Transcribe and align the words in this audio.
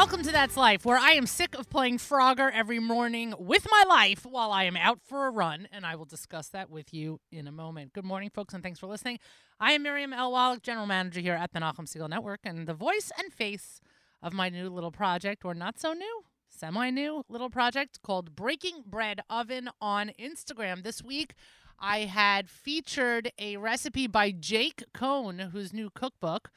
welcome 0.00 0.22
to 0.22 0.32
That's 0.32 0.56
Life, 0.56 0.86
where 0.86 0.96
I 0.96 1.10
am 1.10 1.26
sick 1.26 1.54
of 1.54 1.68
playing 1.68 1.98
Frogger 1.98 2.50
every 2.54 2.78
morning 2.78 3.34
with 3.38 3.66
my 3.70 3.84
life 3.86 4.24
while 4.24 4.50
I 4.50 4.64
am 4.64 4.74
out 4.74 4.98
for 5.02 5.26
a 5.26 5.30
run, 5.30 5.68
and 5.70 5.84
I 5.84 5.94
will 5.94 6.06
discuss 6.06 6.48
that 6.48 6.70
with 6.70 6.94
you 6.94 7.20
in 7.30 7.46
a 7.46 7.52
moment. 7.52 7.92
Good 7.92 8.06
morning, 8.06 8.30
folks, 8.30 8.54
and 8.54 8.62
thanks 8.62 8.78
for 8.78 8.86
listening. 8.86 9.18
I 9.60 9.72
am 9.72 9.82
Miriam 9.82 10.14
L. 10.14 10.32
Wallach, 10.32 10.62
General 10.62 10.86
Manager 10.86 11.20
here 11.20 11.34
at 11.34 11.52
the 11.52 11.60
Nachum 11.60 11.80
Segal 11.80 12.08
Network, 12.08 12.40
and 12.44 12.66
the 12.66 12.72
voice 12.72 13.12
and 13.18 13.30
face 13.30 13.82
of 14.22 14.32
my 14.32 14.48
new 14.48 14.70
little 14.70 14.90
project, 14.90 15.44
or 15.44 15.52
not 15.52 15.78
so 15.78 15.92
new, 15.92 16.22
semi 16.48 16.88
new 16.88 17.22
little 17.28 17.50
project 17.50 18.00
called 18.02 18.34
Breaking 18.34 18.82
Bread 18.86 19.20
Oven 19.28 19.68
on 19.82 20.12
Instagram. 20.18 20.82
This 20.82 21.04
week, 21.04 21.34
I 21.78 22.06
had 22.06 22.48
featured 22.48 23.32
a 23.38 23.58
recipe 23.58 24.06
by 24.06 24.30
Jake 24.30 24.82
Cohen, 24.94 25.50
whose 25.52 25.74
new 25.74 25.90
cookbook, 25.90 26.50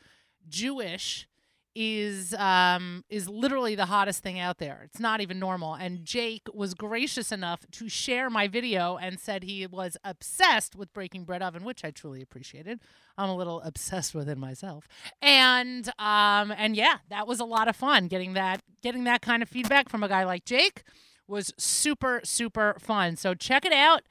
Jewish, 0.48 1.28
is 1.76 2.34
um 2.36 3.04
is 3.10 3.28
literally 3.28 3.76
the 3.76 3.86
hottest 3.86 4.22
thing 4.22 4.40
out 4.40 4.58
there. 4.60 4.82
It's 4.86 5.00
not 5.00 5.22
even 5.22 5.40
normal. 5.40 5.74
And 5.74 6.06
Jake 6.06 6.44
was 6.54 6.74
gracious 6.74 7.32
enough 7.32 7.62
to 7.72 7.90
share 7.90 8.30
my 8.30 8.48
video 8.48 8.98
and 8.98 9.20
said 9.20 9.44
he 9.44 9.66
was 9.66 9.98
obsessed 10.04 10.76
with 10.76 10.94
breaking 10.94 11.26
bread 11.26 11.42
oven, 11.42 11.64
which 11.64 11.84
I 11.84 11.92
truly 11.92 12.22
appreciated. 12.22 12.80
I'm 13.18 13.30
a 13.30 13.36
little 13.36 13.62
obsessed 13.62 14.14
with 14.14 14.30
it 14.30 14.38
myself. 14.38 14.88
And 15.22 15.88
um 16.00 16.54
and 16.56 16.76
yeah, 16.76 16.98
that 17.10 17.28
was 17.28 17.40
a 17.40 17.46
lot 17.46 17.68
of 17.68 17.76
fun 17.76 18.08
getting 18.08 18.34
that 18.34 18.62
getting 18.82 19.06
that 19.06 19.22
kind 19.22 19.42
of 19.42 19.50
feedback 19.50 19.90
from 19.90 20.04
a 20.04 20.10
guy 20.10 20.24
like 20.24 20.46
Jake 20.46 20.84
was 21.28 21.54
super 21.58 22.22
super 22.24 22.76
fun. 22.80 23.16
So 23.16 23.34
check 23.34 23.66
it 23.66 23.74
out. 23.74 24.04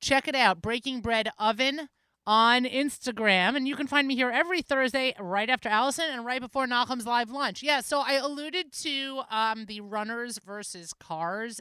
Check 0.00 0.28
it 0.28 0.34
out. 0.34 0.60
Breaking 0.60 1.00
Bread 1.00 1.30
Oven 1.38 1.88
on 2.26 2.64
Instagram. 2.64 3.56
And 3.56 3.68
you 3.68 3.76
can 3.76 3.86
find 3.86 4.08
me 4.08 4.14
here 4.14 4.30
every 4.30 4.62
Thursday 4.62 5.14
right 5.20 5.50
after 5.50 5.68
Allison 5.68 6.06
and 6.10 6.24
right 6.24 6.40
before 6.40 6.66
Nachum's 6.66 7.06
live 7.06 7.30
lunch. 7.30 7.62
Yeah, 7.62 7.80
so 7.80 8.00
I 8.00 8.14
alluded 8.14 8.72
to 8.82 9.22
um, 9.30 9.66
the 9.66 9.80
runners 9.80 10.38
versus 10.38 10.92
cars 10.92 11.60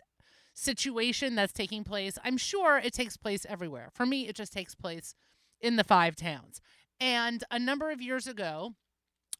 situation 0.53 1.35
that's 1.35 1.53
taking 1.53 1.83
place. 1.83 2.17
I'm 2.23 2.37
sure 2.37 2.77
it 2.77 2.93
takes 2.93 3.17
place 3.17 3.45
everywhere. 3.49 3.89
For 3.93 4.05
me, 4.05 4.27
it 4.27 4.35
just 4.35 4.53
takes 4.53 4.75
place 4.75 5.15
in 5.59 5.75
the 5.75 5.83
five 5.83 6.15
towns. 6.15 6.61
And 6.99 7.43
a 7.51 7.59
number 7.59 7.91
of 7.91 8.01
years 8.01 8.27
ago, 8.27 8.75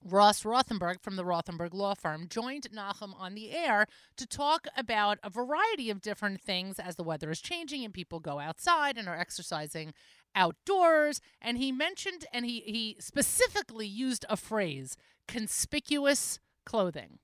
Ross 0.06 0.44
Rothenberg 0.44 1.02
from 1.02 1.16
the 1.16 1.24
Rothenberg 1.24 1.74
Law 1.74 1.94
Firm 1.94 2.28
joined 2.28 2.68
Nachum 2.76 3.14
on 3.18 3.36
the 3.36 3.52
air 3.52 3.88
to 4.18 4.28
talk 4.28 4.68
about 4.76 5.18
a 5.24 5.30
variety 5.30 5.90
of 5.90 6.02
different 6.02 6.42
things 6.42 6.78
as 6.78 6.98
the 6.98 7.04
weather 7.04 7.32
is 7.32 7.40
changing 7.40 7.86
and 7.86 7.94
people 7.94 8.20
go 8.20 8.40
outside 8.40 8.98
and 8.98 9.08
are 9.08 9.18
exercising 9.18 9.94
outdoors. 10.36 11.22
And 11.42 11.58
he 11.58 11.72
mentioned 11.72 12.26
and 12.34 12.46
he, 12.46 12.62
he 12.62 12.98
specifically 13.00 13.88
used 13.88 14.26
a 14.30 14.38
phrase 14.38 14.98
conspicuous 15.28 16.40
clothing. 16.66 17.20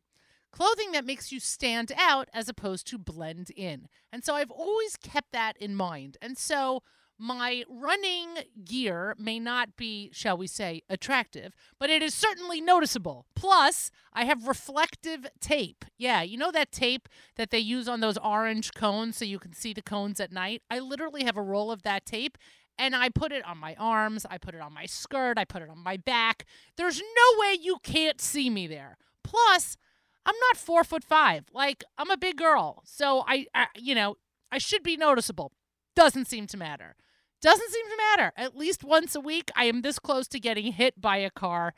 Clothing 0.51 0.93
that 0.93 1.05
makes 1.05 1.31
you 1.31 1.39
stand 1.39 1.91
out 1.97 2.27
as 2.33 2.49
opposed 2.49 2.87
to 2.87 2.97
blend 2.97 3.51
in. 3.55 3.87
And 4.11 4.23
so 4.23 4.33
I've 4.35 4.51
always 4.51 4.95
kept 4.95 5.31
that 5.31 5.55
in 5.57 5.75
mind. 5.75 6.17
And 6.21 6.37
so 6.37 6.81
my 7.21 7.65
running 7.69 8.29
gear 8.63 9.13
may 9.19 9.39
not 9.39 9.75
be, 9.75 10.09
shall 10.13 10.37
we 10.37 10.47
say, 10.47 10.81
attractive, 10.89 11.53
but 11.77 11.89
it 11.89 12.01
is 12.01 12.13
certainly 12.13 12.61
noticeable. 12.61 13.25
Plus, 13.35 13.91
I 14.13 14.23
have 14.23 14.47
reflective 14.47 15.27
tape. 15.41 15.83
Yeah, 15.97 16.21
you 16.21 16.37
know 16.37 16.51
that 16.51 16.71
tape 16.71 17.09
that 17.35 17.51
they 17.51 17.59
use 17.59 17.89
on 17.89 17.99
those 17.99 18.17
orange 18.17 18.73
cones 18.73 19.17
so 19.17 19.25
you 19.25 19.37
can 19.37 19.53
see 19.53 19.73
the 19.73 19.81
cones 19.81 20.21
at 20.21 20.31
night? 20.31 20.61
I 20.71 20.79
literally 20.79 21.25
have 21.25 21.35
a 21.35 21.41
roll 21.41 21.71
of 21.71 21.83
that 21.83 22.05
tape 22.05 22.37
and 22.79 22.95
I 22.95 23.09
put 23.09 23.31
it 23.31 23.45
on 23.45 23.57
my 23.57 23.75
arms, 23.77 24.25
I 24.27 24.37
put 24.39 24.55
it 24.55 24.61
on 24.61 24.73
my 24.73 24.85
skirt, 24.85 25.37
I 25.37 25.45
put 25.45 25.61
it 25.61 25.69
on 25.69 25.83
my 25.83 25.97
back. 25.97 26.45
There's 26.77 26.99
no 26.99 27.39
way 27.39 27.57
you 27.61 27.77
can't 27.83 28.19
see 28.21 28.49
me 28.49 28.65
there. 28.65 28.97
Plus, 29.23 29.77
I'm 30.25 30.35
not 30.47 30.57
four 30.57 30.83
foot 30.83 31.03
five. 31.03 31.45
Like, 31.53 31.83
I'm 31.97 32.09
a 32.09 32.17
big 32.17 32.37
girl. 32.37 32.81
So 32.85 33.23
I, 33.27 33.45
I 33.53 33.67
you 33.75 33.93
know, 33.93 34.15
I 34.51 34.57
should 34.57 34.81
be 34.81 34.97
noticeable. 34.97 35.51
Doesn't 35.95 36.25
seem 36.25 36.47
to 36.47 36.57
matter. 36.57 36.95
Doesn't 37.41 37.71
seem 37.71 37.85
to 37.85 37.97
matter. 37.97 38.31
At 38.35 38.57
least 38.57 38.83
once 38.83 39.13
a 39.13 39.21
week, 39.21 39.51
I 39.55 39.65
am 39.65 39.81
this 39.81 39.99
close 39.99 40.27
to 40.29 40.39
getting 40.39 40.71
hit 40.73 40.99
by 40.99 41.17
a 41.17 41.29
car 41.29 41.73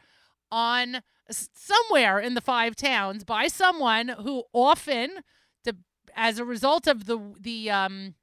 on 0.52 1.02
somewhere 1.30 2.20
in 2.20 2.34
the 2.34 2.42
five 2.42 2.76
towns 2.76 3.24
by 3.24 3.48
someone 3.48 4.10
who 4.10 4.44
often, 4.54 5.20
the, 5.64 5.78
as 6.16 6.40
a 6.40 6.46
result 6.46 6.88
of 6.88 7.06
the 7.06 7.20
the 7.40 7.70
um, 7.72 8.16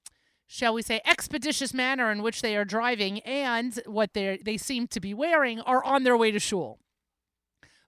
shall 0.49 0.75
we 0.75 0.83
say 0.83 1.01
expeditious 1.05 1.75
manner 1.75 2.11
in 2.11 2.23
which 2.23 2.43
they 2.43 2.57
are 2.57 2.65
driving 2.65 3.21
and 3.21 3.81
what 3.87 4.15
they 4.15 4.41
they 4.45 4.57
seem 4.57 4.89
to 4.89 4.99
be 4.99 5.15
wearing, 5.15 5.61
are 5.61 5.85
on 5.85 6.03
their 6.03 6.17
way 6.17 6.33
to 6.33 6.41
shul. 6.41 6.81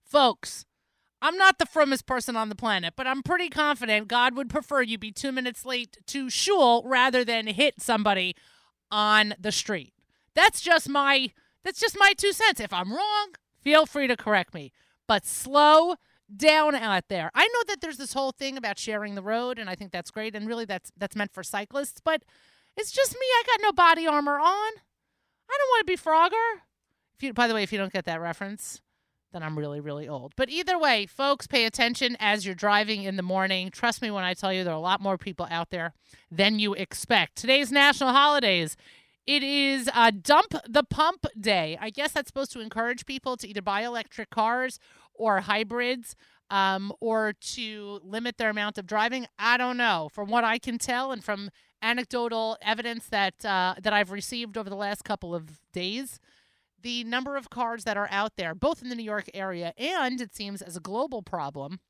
Folks, 0.05 0.67
I'm 1.23 1.37
not 1.37 1.59
the 1.59 1.67
frummest 1.67 2.07
person 2.07 2.37
on 2.37 2.51
the 2.51 2.55
planet, 2.55 2.95
but 2.97 3.07
I'm 3.07 3.23
pretty 3.23 3.49
confident 3.49 4.09
God 4.09 4.37
would 4.37 4.51
prefer 4.51 4.83
you 4.83 4.99
be 4.99 5.11
two 5.11 5.33
minutes 5.33 5.65
late 5.65 5.97
to 6.07 6.31
shul 6.31 6.83
rather 6.85 7.25
than 7.25 7.47
hit 7.47 7.81
somebody 7.81 8.37
on 8.91 9.35
the 9.41 9.53
street. 9.53 9.95
That's 10.35 10.61
just 10.61 10.89
my 10.89 11.31
that's 11.65 11.81
just 11.81 11.97
my 11.99 12.13
two 12.17 12.33
cents. 12.33 12.61
If 12.61 12.73
I'm 12.73 12.93
wrong, 12.93 13.35
feel 13.63 13.87
free 13.87 14.07
to 14.07 14.17
correct 14.17 14.55
me. 14.55 14.73
But 15.07 15.27
slow 15.27 15.97
down 16.37 16.75
out 16.75 17.05
there. 17.09 17.31
I 17.35 17.47
know 17.47 17.63
that 17.69 17.81
there's 17.81 17.97
this 17.97 18.13
whole 18.13 18.33
thing 18.33 18.57
about 18.57 18.79
sharing 18.79 19.15
the 19.15 19.23
road 19.23 19.59
and 19.59 19.69
I 19.69 19.75
think 19.75 19.93
that's 19.93 20.11
great 20.11 20.35
and 20.35 20.47
really 20.47 20.65
that's 20.65 20.91
that's 20.97 21.17
meant 21.17 21.33
for 21.33 21.43
cyclists, 21.43 22.01
but 22.03 22.23
it's 22.77 22.93
just 22.93 23.13
me. 23.13 23.21
I 23.21 23.43
got 23.47 23.61
no 23.63 23.73
body 23.73 24.07
armor 24.07 24.39
on. 24.39 24.43
I 24.45 25.59
don't 25.59 25.69
want 25.69 25.87
to 25.87 25.93
be 25.93 25.97
Frogger. 25.97 26.61
If 27.17 27.23
you 27.23 27.33
by 27.33 27.47
the 27.49 27.55
way, 27.55 27.63
if 27.63 27.73
you 27.73 27.79
don't 27.79 27.93
get 27.93 28.05
that 28.05 28.21
reference, 28.21 28.81
then 29.33 29.43
I'm 29.43 29.59
really, 29.59 29.81
really 29.81 30.09
old. 30.09 30.33
But 30.37 30.51
either 30.51 30.79
way, 30.79 31.07
folks, 31.07 31.47
pay 31.47 31.65
attention 31.65 32.17
as 32.19 32.45
you're 32.45 32.55
driving 32.55 33.05
in 33.05 33.17
the 33.17 33.23
morning. 33.23 33.71
Trust 33.71 34.03
me 34.03 34.11
when 34.11 34.25
I 34.25 34.35
tell 34.35 34.53
you 34.53 34.65
there 34.65 34.73
are 34.73 34.77
a 34.77 34.81
lot 34.81 35.01
more 35.01 35.19
people 35.19 35.47
out 35.51 35.71
there 35.71 35.95
than 36.31 36.59
you 36.59 36.75
expect. 36.75 37.37
Today's 37.37 37.71
national 37.71 38.11
holidays. 38.11 38.77
It 39.27 39.43
is 39.43 39.89
a 39.95 40.11
dump 40.11 40.55
the 40.69 40.83
pump 40.83 41.27
day. 41.39 41.79
I 41.81 41.91
guess 41.91 42.13
that's 42.13 42.29
supposed 42.29 42.53
to 42.53 42.61
encourage 42.61 43.07
people 43.07 43.37
to 43.37 43.47
either 43.47 43.63
buy 43.63 43.83
electric 43.83 44.31
cars 44.31 44.81
or 45.21 45.41
hybrids 45.41 46.17
um, 46.51 46.93
or 46.99 47.35
to 47.55 48.01
limit 48.03 48.39
their 48.39 48.51
amount 48.51 48.79
of 48.79 48.87
driving. 48.87 49.27
I 49.39 49.57
don't 49.57 49.77
know. 49.77 50.09
From 50.13 50.29
what 50.31 50.43
I 50.43 50.59
can 50.59 50.79
tell 50.79 51.13
and 51.13 51.23
from 51.23 51.51
anecdotal 51.83 52.57
evidence 52.63 53.07
that 53.07 53.45
uh, 53.45 53.75
that 53.81 53.93
I've 53.93 54.11
received 54.11 54.57
over 54.59 54.69
the 54.69 54.77
last 54.77 55.05
couple 55.05 55.35
of 55.35 55.61
days, 55.73 56.19
the 56.83 57.05
number 57.05 57.37
of 57.37 57.51
cars 57.51 57.85
that 57.85 57.97
are 57.97 58.09
out 58.11 58.33
there, 58.37 58.55
both 58.55 58.83
in 58.83 58.89
the 58.89 58.97
New 58.97 59.05
York 59.05 59.29
area 59.35 59.73
and 59.77 60.21
it 60.21 60.35
seems 60.35 60.63
as 60.63 60.77
a 60.77 60.81
global 60.81 61.23
problem, 61.23 61.81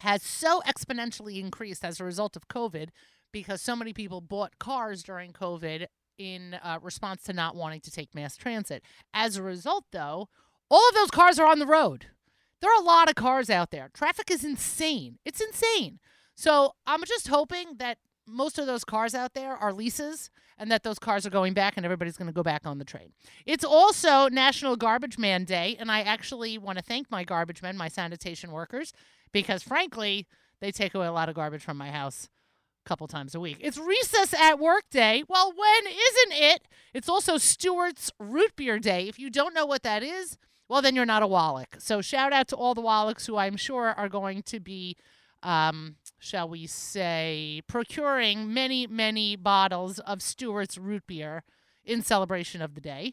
has 0.00 0.22
so 0.22 0.62
exponentially 0.66 1.38
increased 1.38 1.84
as 1.84 2.00
a 2.00 2.04
result 2.04 2.36
of 2.36 2.48
COVID 2.48 2.88
because 3.32 3.62
so 3.62 3.76
many 3.76 3.92
people 3.92 4.20
bought 4.20 4.58
cars 4.58 5.02
during 5.02 5.32
COVID 5.32 5.86
in 6.18 6.54
uh, 6.54 6.78
response 6.82 7.22
to 7.24 7.32
not 7.32 7.54
wanting 7.54 7.80
to 7.80 7.90
take 7.90 8.14
mass 8.14 8.36
transit. 8.36 8.82
As 9.14 9.36
a 9.36 9.42
result, 9.42 9.84
though, 9.92 10.28
all 10.70 10.88
of 10.88 10.94
those 10.94 11.10
cars 11.10 11.38
are 11.38 11.46
on 11.46 11.58
the 11.58 11.66
road. 11.66 12.06
There 12.62 12.70
are 12.70 12.80
a 12.80 12.84
lot 12.84 13.10
of 13.10 13.16
cars 13.16 13.50
out 13.50 13.72
there. 13.72 13.90
Traffic 13.92 14.30
is 14.30 14.44
insane. 14.44 15.18
It's 15.24 15.40
insane. 15.40 15.98
So 16.34 16.76
I'm 16.86 17.04
just 17.04 17.28
hoping 17.28 17.76
that 17.78 17.98
most 18.26 18.56
of 18.56 18.66
those 18.66 18.84
cars 18.84 19.14
out 19.16 19.34
there 19.34 19.56
are 19.56 19.72
leases 19.72 20.30
and 20.56 20.70
that 20.70 20.84
those 20.84 21.00
cars 21.00 21.26
are 21.26 21.30
going 21.30 21.54
back 21.54 21.76
and 21.76 21.84
everybody's 21.84 22.16
going 22.16 22.28
to 22.28 22.32
go 22.32 22.44
back 22.44 22.64
on 22.64 22.78
the 22.78 22.84
train. 22.84 23.12
It's 23.46 23.64
also 23.64 24.28
National 24.28 24.76
Garbage 24.76 25.18
Man 25.18 25.44
Day, 25.44 25.76
and 25.78 25.90
I 25.90 26.02
actually 26.02 26.56
want 26.56 26.78
to 26.78 26.84
thank 26.84 27.10
my 27.10 27.24
garbage 27.24 27.62
men, 27.62 27.76
my 27.76 27.88
sanitation 27.88 28.52
workers, 28.52 28.92
because 29.32 29.64
frankly, 29.64 30.28
they 30.60 30.70
take 30.70 30.94
away 30.94 31.08
a 31.08 31.12
lot 31.12 31.28
of 31.28 31.34
garbage 31.34 31.64
from 31.64 31.76
my 31.76 31.90
house 31.90 32.28
a 32.86 32.88
couple 32.88 33.08
times 33.08 33.34
a 33.34 33.40
week. 33.40 33.56
It's 33.60 33.76
recess 33.76 34.32
at 34.34 34.60
work 34.60 34.84
day. 34.88 35.24
Well, 35.28 35.50
when 35.50 35.86
isn't 35.92 36.44
it? 36.44 36.68
It's 36.94 37.08
also 37.08 37.38
Stewart's 37.38 38.12
Root 38.20 38.54
Beer 38.54 38.78
Day. 38.78 39.08
If 39.08 39.18
you 39.18 39.30
don't 39.30 39.54
know 39.54 39.66
what 39.66 39.82
that 39.82 40.04
is, 40.04 40.38
well, 40.72 40.80
then 40.80 40.96
you're 40.96 41.04
not 41.04 41.22
a 41.22 41.26
Wallach. 41.26 41.76
So 41.80 42.00
shout 42.00 42.32
out 42.32 42.48
to 42.48 42.56
all 42.56 42.72
the 42.72 42.80
Wallachs 42.80 43.26
who 43.26 43.36
I'm 43.36 43.58
sure 43.58 43.88
are 43.88 44.08
going 44.08 44.42
to 44.44 44.58
be 44.58 44.96
um, 45.42 45.96
shall 46.18 46.48
we 46.48 46.66
say, 46.66 47.60
procuring 47.66 48.54
many, 48.54 48.86
many 48.86 49.36
bottles 49.36 49.98
of 49.98 50.22
Stewart's 50.22 50.78
root 50.78 51.02
beer 51.06 51.42
in 51.84 52.00
celebration 52.00 52.62
of 52.62 52.74
the 52.74 52.80
day. 52.80 53.12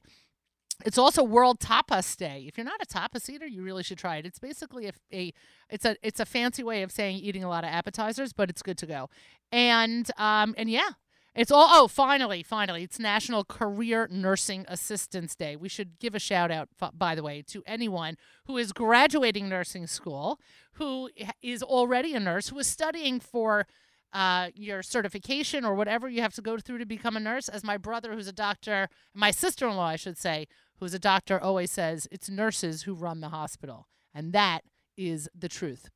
It's 0.85 0.97
also 0.97 1.21
World 1.21 1.59
Tapas 1.59 2.15
Day. 2.15 2.45
If 2.47 2.57
you're 2.57 2.63
not 2.63 2.81
a 2.81 2.85
tapas 2.85 3.29
eater, 3.29 3.45
you 3.45 3.61
really 3.61 3.83
should 3.83 3.97
try 3.97 4.15
it. 4.15 4.25
It's 4.25 4.39
basically 4.39 4.87
a, 4.87 4.93
a 5.11 5.33
it's 5.69 5.83
a 5.83 5.97
it's 6.01 6.21
a 6.21 6.25
fancy 6.25 6.63
way 6.63 6.83
of 6.83 6.93
saying 6.93 7.17
eating 7.17 7.43
a 7.43 7.49
lot 7.49 7.65
of 7.65 7.71
appetizers, 7.71 8.31
but 8.31 8.49
it's 8.49 8.61
good 8.61 8.77
to 8.77 8.85
go. 8.85 9.09
And 9.51 10.09
um 10.17 10.55
and 10.57 10.69
yeah, 10.69 10.91
it's 11.35 11.51
all, 11.51 11.67
oh, 11.69 11.87
finally, 11.87 12.43
finally, 12.43 12.83
it's 12.83 12.99
National 12.99 13.43
Career 13.43 14.07
Nursing 14.11 14.65
Assistance 14.67 15.35
Day. 15.35 15.55
We 15.55 15.69
should 15.69 15.99
give 15.99 16.15
a 16.15 16.19
shout 16.19 16.51
out, 16.51 16.69
by 16.93 17.15
the 17.15 17.23
way, 17.23 17.43
to 17.47 17.63
anyone 17.65 18.17
who 18.45 18.57
is 18.57 18.73
graduating 18.73 19.47
nursing 19.47 19.87
school, 19.87 20.39
who 20.73 21.09
is 21.41 21.61
already 21.61 22.13
a 22.15 22.19
nurse, 22.19 22.49
who 22.49 22.59
is 22.59 22.67
studying 22.67 23.19
for 23.19 23.67
uh, 24.11 24.49
your 24.55 24.81
certification 24.81 25.63
or 25.63 25.75
whatever 25.75 26.09
you 26.09 26.21
have 26.21 26.33
to 26.33 26.41
go 26.41 26.57
through 26.57 26.79
to 26.79 26.85
become 26.85 27.15
a 27.15 27.19
nurse. 27.19 27.47
As 27.47 27.63
my 27.63 27.77
brother, 27.77 28.13
who's 28.13 28.27
a 28.27 28.33
doctor, 28.33 28.89
my 29.13 29.31
sister 29.31 29.67
in 29.67 29.75
law, 29.75 29.85
I 29.87 29.97
should 29.97 30.17
say, 30.17 30.47
who's 30.79 30.93
a 30.93 30.99
doctor, 30.99 31.39
always 31.39 31.71
says, 31.71 32.07
it's 32.11 32.29
nurses 32.29 32.83
who 32.83 32.93
run 32.93 33.21
the 33.21 33.29
hospital. 33.29 33.87
And 34.13 34.33
that 34.33 34.61
is 34.97 35.29
the 35.37 35.49
truth. 35.49 35.89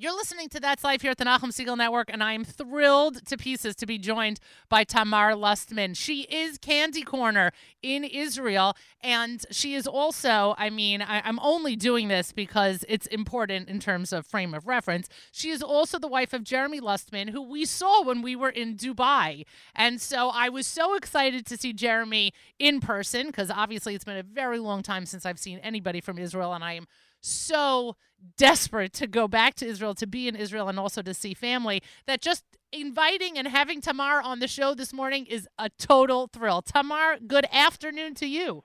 You're 0.00 0.16
listening 0.16 0.48
to 0.48 0.60
That's 0.60 0.82
Life 0.82 1.02
here 1.02 1.10
at 1.10 1.18
the 1.18 1.26
Nachum 1.26 1.50
Segal 1.50 1.76
Network, 1.76 2.08
and 2.10 2.22
I 2.24 2.32
am 2.32 2.42
thrilled 2.42 3.26
to 3.26 3.36
pieces 3.36 3.76
to 3.76 3.84
be 3.84 3.98
joined 3.98 4.40
by 4.70 4.82
Tamar 4.82 5.32
Lustman. 5.32 5.94
She 5.94 6.22
is 6.22 6.56
Candy 6.56 7.02
Corner 7.02 7.52
in 7.82 8.04
Israel, 8.04 8.78
and 9.02 9.44
she 9.50 9.74
is 9.74 9.86
also, 9.86 10.54
I 10.56 10.70
mean, 10.70 11.02
I, 11.02 11.28
am 11.28 11.38
only 11.42 11.76
doing 11.76 12.08
this 12.08 12.32
because 12.32 12.82
it's 12.88 13.06
important 13.08 13.68
in 13.68 13.78
terms 13.78 14.10
of 14.10 14.26
frame 14.26 14.54
of 14.54 14.66
reference. 14.66 15.06
She 15.32 15.50
is 15.50 15.62
also 15.62 15.98
the 15.98 16.08
wife 16.08 16.32
of 16.32 16.44
Jeremy 16.44 16.80
Lustman, 16.80 17.28
who 17.28 17.42
we 17.42 17.66
saw 17.66 18.02
when 18.02 18.22
we 18.22 18.34
were 18.34 18.48
in 18.48 18.78
Dubai. 18.78 19.44
And 19.74 20.00
so 20.00 20.30
I 20.30 20.48
was 20.48 20.66
so 20.66 20.94
excited 20.94 21.44
to 21.44 21.58
see 21.58 21.74
Jeremy 21.74 22.32
in 22.58 22.80
person 22.80 23.26
because 23.26 23.50
obviously 23.50 23.94
it's 23.94 24.04
been 24.04 24.16
a 24.16 24.22
very 24.22 24.60
long 24.60 24.82
time 24.82 25.04
since 25.04 25.26
I've 25.26 25.38
seen 25.38 25.58
anybody 25.58 26.00
from 26.00 26.16
Israel, 26.16 26.54
and 26.54 26.64
I 26.64 26.72
am 26.72 26.86
so 27.20 27.96
desperate 28.36 28.92
to 28.94 29.06
go 29.06 29.28
back 29.28 29.54
to 29.56 29.66
Israel, 29.66 29.94
to 29.94 30.06
be 30.06 30.28
in 30.28 30.36
Israel, 30.36 30.68
and 30.68 30.78
also 30.78 31.02
to 31.02 31.14
see 31.14 31.34
family 31.34 31.82
that 32.06 32.20
just 32.20 32.44
inviting 32.72 33.38
and 33.38 33.48
having 33.48 33.80
Tamar 33.80 34.20
on 34.22 34.40
the 34.40 34.48
show 34.48 34.74
this 34.74 34.92
morning 34.92 35.26
is 35.26 35.48
a 35.58 35.68
total 35.70 36.28
thrill. 36.28 36.62
Tamar, 36.62 37.18
good 37.26 37.46
afternoon 37.52 38.14
to 38.14 38.26
you. 38.26 38.64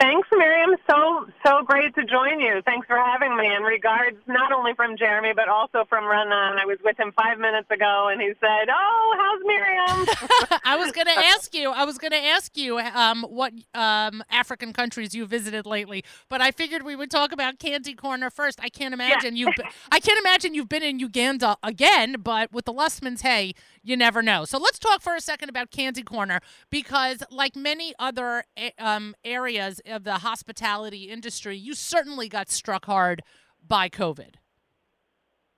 Thanks, 0.00 0.28
Miriam. 0.32 0.76
So 0.88 1.26
so 1.44 1.62
great 1.64 1.94
to 1.96 2.04
join 2.04 2.40
you. 2.40 2.62
Thanks 2.64 2.86
for 2.86 2.96
having 2.96 3.36
me. 3.36 3.46
And 3.46 3.64
regards 3.64 4.16
not 4.26 4.52
only 4.52 4.74
from 4.74 4.96
Jeremy 4.96 5.32
but 5.34 5.48
also 5.48 5.84
from 5.88 6.04
Renan. 6.04 6.58
I 6.58 6.64
was 6.64 6.78
with 6.84 6.98
him 6.98 7.12
five 7.12 7.38
minutes 7.38 7.70
ago, 7.70 8.08
and 8.10 8.20
he 8.20 8.32
said, 8.40 8.68
"Oh, 8.70 9.14
how's 9.18 9.40
Miriam?" 9.44 10.60
I 10.64 10.76
was 10.76 10.92
going 10.92 11.06
to 11.06 11.18
ask 11.18 11.54
you. 11.54 11.70
I 11.70 11.84
was 11.84 11.98
going 11.98 12.12
to 12.12 12.24
ask 12.24 12.56
you 12.56 12.78
um, 12.78 13.22
what 13.22 13.52
um, 13.74 14.22
African 14.30 14.72
countries 14.72 15.14
you 15.14 15.26
visited 15.26 15.66
lately, 15.66 16.04
but 16.28 16.40
I 16.40 16.50
figured 16.50 16.82
we 16.82 16.96
would 16.96 17.10
talk 17.10 17.32
about 17.32 17.58
Candy 17.58 17.94
Corner 17.94 18.30
first. 18.30 18.60
I 18.62 18.68
can't 18.68 18.94
imagine 18.94 19.36
yeah. 19.36 19.46
you. 19.46 19.64
I 19.90 20.00
can't 20.00 20.18
imagine 20.18 20.54
you've 20.54 20.68
been 20.68 20.82
in 20.82 20.98
Uganda 20.98 21.56
again, 21.62 22.16
but 22.20 22.52
with 22.52 22.64
the 22.64 22.72
Lustmans, 22.72 23.22
hey, 23.22 23.54
you 23.84 23.96
never 23.96 24.22
know. 24.22 24.44
So 24.44 24.58
let's 24.58 24.78
talk 24.78 25.02
for 25.02 25.14
a 25.14 25.20
second 25.20 25.50
about 25.50 25.70
Candy 25.70 26.02
Corner 26.02 26.40
because, 26.70 27.22
like 27.30 27.54
many 27.54 27.94
other 27.98 28.44
eh, 28.56 28.70
um, 28.78 29.14
areas 29.24 29.80
of 29.86 30.04
the 30.04 30.14
hospitality 30.14 31.04
industry, 31.10 31.56
you 31.56 31.74
certainly 31.74 32.28
got 32.28 32.50
struck 32.50 32.86
hard 32.86 33.22
by 33.66 33.88
COVID. 33.88 34.36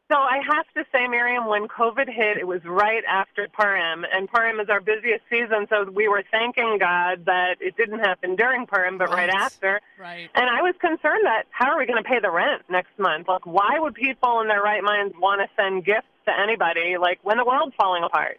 So 0.08 0.16
I 0.16 0.38
have 0.54 0.66
to 0.76 0.88
say, 0.92 1.08
Miriam, 1.08 1.48
when 1.48 1.66
COVID 1.66 2.06
hit, 2.06 2.36
it 2.36 2.46
was 2.46 2.60
right 2.64 3.02
after 3.08 3.48
Purim, 3.52 4.04
and 4.12 4.28
Purim 4.28 4.60
is 4.60 4.68
our 4.68 4.80
busiest 4.80 5.24
season. 5.28 5.66
So 5.68 5.90
we 5.90 6.06
were 6.06 6.22
thanking 6.30 6.78
God 6.78 7.24
that 7.24 7.56
it 7.60 7.76
didn't 7.76 7.98
happen 7.98 8.36
during 8.36 8.66
Purim, 8.66 8.98
but 8.98 9.08
right, 9.08 9.28
right 9.28 9.30
after. 9.30 9.80
Right. 9.98 10.28
And 10.36 10.48
I 10.48 10.62
was 10.62 10.76
concerned 10.80 11.24
that 11.24 11.46
how 11.50 11.70
are 11.70 11.78
we 11.78 11.86
going 11.86 12.00
to 12.00 12.08
pay 12.08 12.20
the 12.20 12.30
rent 12.30 12.62
next 12.70 12.96
month? 12.98 13.26
Like, 13.26 13.46
why 13.46 13.78
would 13.78 13.94
people 13.94 14.40
in 14.42 14.46
their 14.46 14.62
right 14.62 14.82
minds 14.82 15.12
want 15.18 15.40
to 15.40 15.48
send 15.60 15.84
gifts 15.84 16.06
to 16.26 16.38
anybody, 16.38 16.96
like 16.98 17.18
when 17.22 17.36
the 17.38 17.44
world's 17.44 17.74
falling 17.76 18.04
apart. 18.04 18.38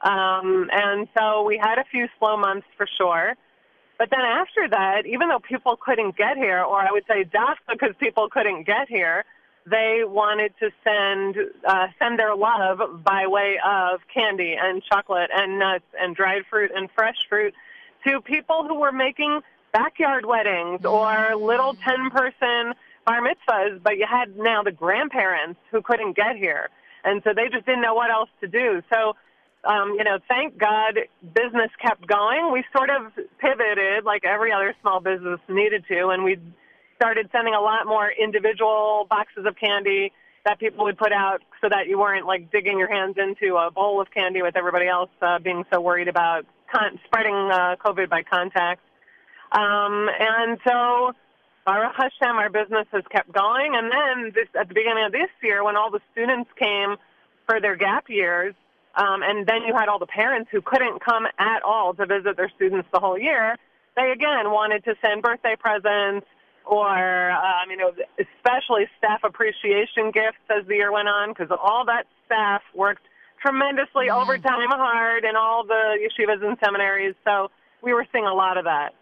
Um, 0.00 0.68
and 0.72 1.08
so 1.16 1.42
we 1.42 1.56
had 1.56 1.78
a 1.78 1.84
few 1.84 2.08
slow 2.18 2.36
months 2.36 2.66
for 2.76 2.86
sure. 2.98 3.34
But 3.98 4.10
then 4.10 4.20
after 4.20 4.68
that, 4.68 5.06
even 5.06 5.28
though 5.28 5.38
people 5.38 5.76
couldn't 5.76 6.16
get 6.16 6.36
here, 6.36 6.62
or 6.62 6.80
I 6.80 6.90
would 6.90 7.04
say 7.06 7.24
just 7.24 7.60
because 7.68 7.94
people 7.98 8.28
couldn't 8.28 8.64
get 8.64 8.88
here, 8.88 9.24
they 9.66 10.02
wanted 10.04 10.52
to 10.60 10.70
send 10.82 11.36
uh, 11.66 11.86
send 11.98 12.18
their 12.18 12.34
love 12.34 13.02
by 13.02 13.26
way 13.26 13.58
of 13.64 14.00
candy 14.12 14.56
and 14.60 14.82
chocolate 14.82 15.30
and 15.34 15.58
nuts 15.58 15.84
and 15.98 16.14
dried 16.14 16.42
fruit 16.50 16.70
and 16.74 16.90
fresh 16.90 17.16
fruit 17.28 17.54
to 18.06 18.20
people 18.20 18.66
who 18.68 18.74
were 18.74 18.92
making 18.92 19.40
backyard 19.72 20.26
weddings 20.26 20.84
or 20.84 21.34
little 21.34 21.74
ten 21.74 22.10
person 22.10 22.74
bar 23.06 23.22
mitzvahs. 23.22 23.82
But 23.82 23.96
you 23.96 24.06
had 24.06 24.36
now 24.36 24.62
the 24.62 24.72
grandparents 24.72 25.60
who 25.70 25.80
couldn't 25.80 26.14
get 26.14 26.36
here 26.36 26.68
and 27.04 27.22
so 27.24 27.30
they 27.34 27.48
just 27.52 27.66
didn't 27.66 27.82
know 27.82 27.94
what 27.94 28.10
else 28.10 28.30
to 28.40 28.48
do. 28.48 28.82
So, 28.92 29.14
um, 29.64 29.94
you 29.96 30.04
know, 30.04 30.18
thank 30.28 30.58
God 30.58 30.98
business 31.22 31.70
kept 31.80 32.06
going. 32.06 32.52
We 32.52 32.64
sort 32.76 32.90
of 32.90 33.12
pivoted 33.38 34.04
like 34.04 34.24
every 34.24 34.52
other 34.52 34.74
small 34.80 35.00
business 35.00 35.40
needed 35.48 35.84
to, 35.88 36.08
and 36.08 36.24
we 36.24 36.38
started 36.96 37.28
sending 37.32 37.54
a 37.54 37.60
lot 37.60 37.86
more 37.86 38.10
individual 38.10 39.06
boxes 39.08 39.44
of 39.46 39.56
candy 39.56 40.12
that 40.44 40.58
people 40.58 40.84
would 40.84 40.98
put 40.98 41.12
out 41.12 41.40
so 41.60 41.68
that 41.70 41.88
you 41.88 41.98
weren't 41.98 42.26
like 42.26 42.50
digging 42.50 42.78
your 42.78 42.92
hands 42.92 43.16
into 43.16 43.56
a 43.56 43.70
bowl 43.70 44.00
of 44.00 44.10
candy 44.10 44.42
with 44.42 44.56
everybody 44.56 44.86
else 44.86 45.10
uh, 45.22 45.38
being 45.38 45.64
so 45.72 45.80
worried 45.80 46.08
about 46.08 46.44
con- 46.72 46.98
spreading 47.06 47.34
uh, 47.50 47.76
COVID 47.84 48.10
by 48.10 48.22
contact. 48.22 48.80
Um, 49.52 50.08
and 50.20 50.58
so 50.66 51.12
Baruch 51.64 51.94
Hashem, 51.96 52.36
our 52.36 52.50
business 52.50 52.86
has 52.92 53.04
kept 53.10 53.32
going. 53.32 53.74
And 53.74 53.90
then 53.90 54.32
this, 54.34 54.48
at 54.58 54.68
the 54.68 54.74
beginning 54.74 55.04
of 55.04 55.12
this 55.12 55.30
year, 55.42 55.64
when 55.64 55.76
all 55.76 55.90
the 55.90 56.00
students 56.12 56.50
came 56.58 56.96
for 57.46 57.60
their 57.60 57.76
gap 57.76 58.08
years, 58.08 58.54
um, 58.96 59.22
and 59.22 59.46
then 59.46 59.62
you 59.66 59.74
had 59.74 59.88
all 59.88 59.98
the 59.98 60.06
parents 60.06 60.50
who 60.52 60.60
couldn't 60.60 61.00
come 61.02 61.26
at 61.38 61.62
all 61.62 61.94
to 61.94 62.06
visit 62.06 62.36
their 62.36 62.50
students 62.54 62.88
the 62.92 63.00
whole 63.00 63.18
year, 63.18 63.56
they 63.96 64.10
again 64.10 64.50
wanted 64.50 64.84
to 64.84 64.94
send 65.00 65.22
birthday 65.22 65.56
presents 65.58 66.26
or, 66.64 67.30
um, 67.30 67.70
you 67.70 67.76
know, 67.76 67.92
especially 68.18 68.86
staff 68.98 69.20
appreciation 69.24 70.10
gifts 70.12 70.44
as 70.50 70.66
the 70.66 70.76
year 70.76 70.92
went 70.92 71.08
on 71.08 71.30
because 71.30 71.48
all 71.50 71.84
that 71.86 72.06
staff 72.26 72.62
worked 72.74 73.02
tremendously 73.40 74.08
mm. 74.08 74.22
overtime 74.22 74.68
hard 74.68 75.24
in 75.24 75.36
all 75.36 75.64
the 75.64 75.98
yeshivas 76.00 76.44
and 76.44 76.56
seminaries. 76.64 77.14
So 77.24 77.50
we 77.82 77.92
were 77.92 78.06
seeing 78.12 78.24
a 78.26 78.34
lot 78.34 78.56
of 78.56 78.64
that. 78.64 78.94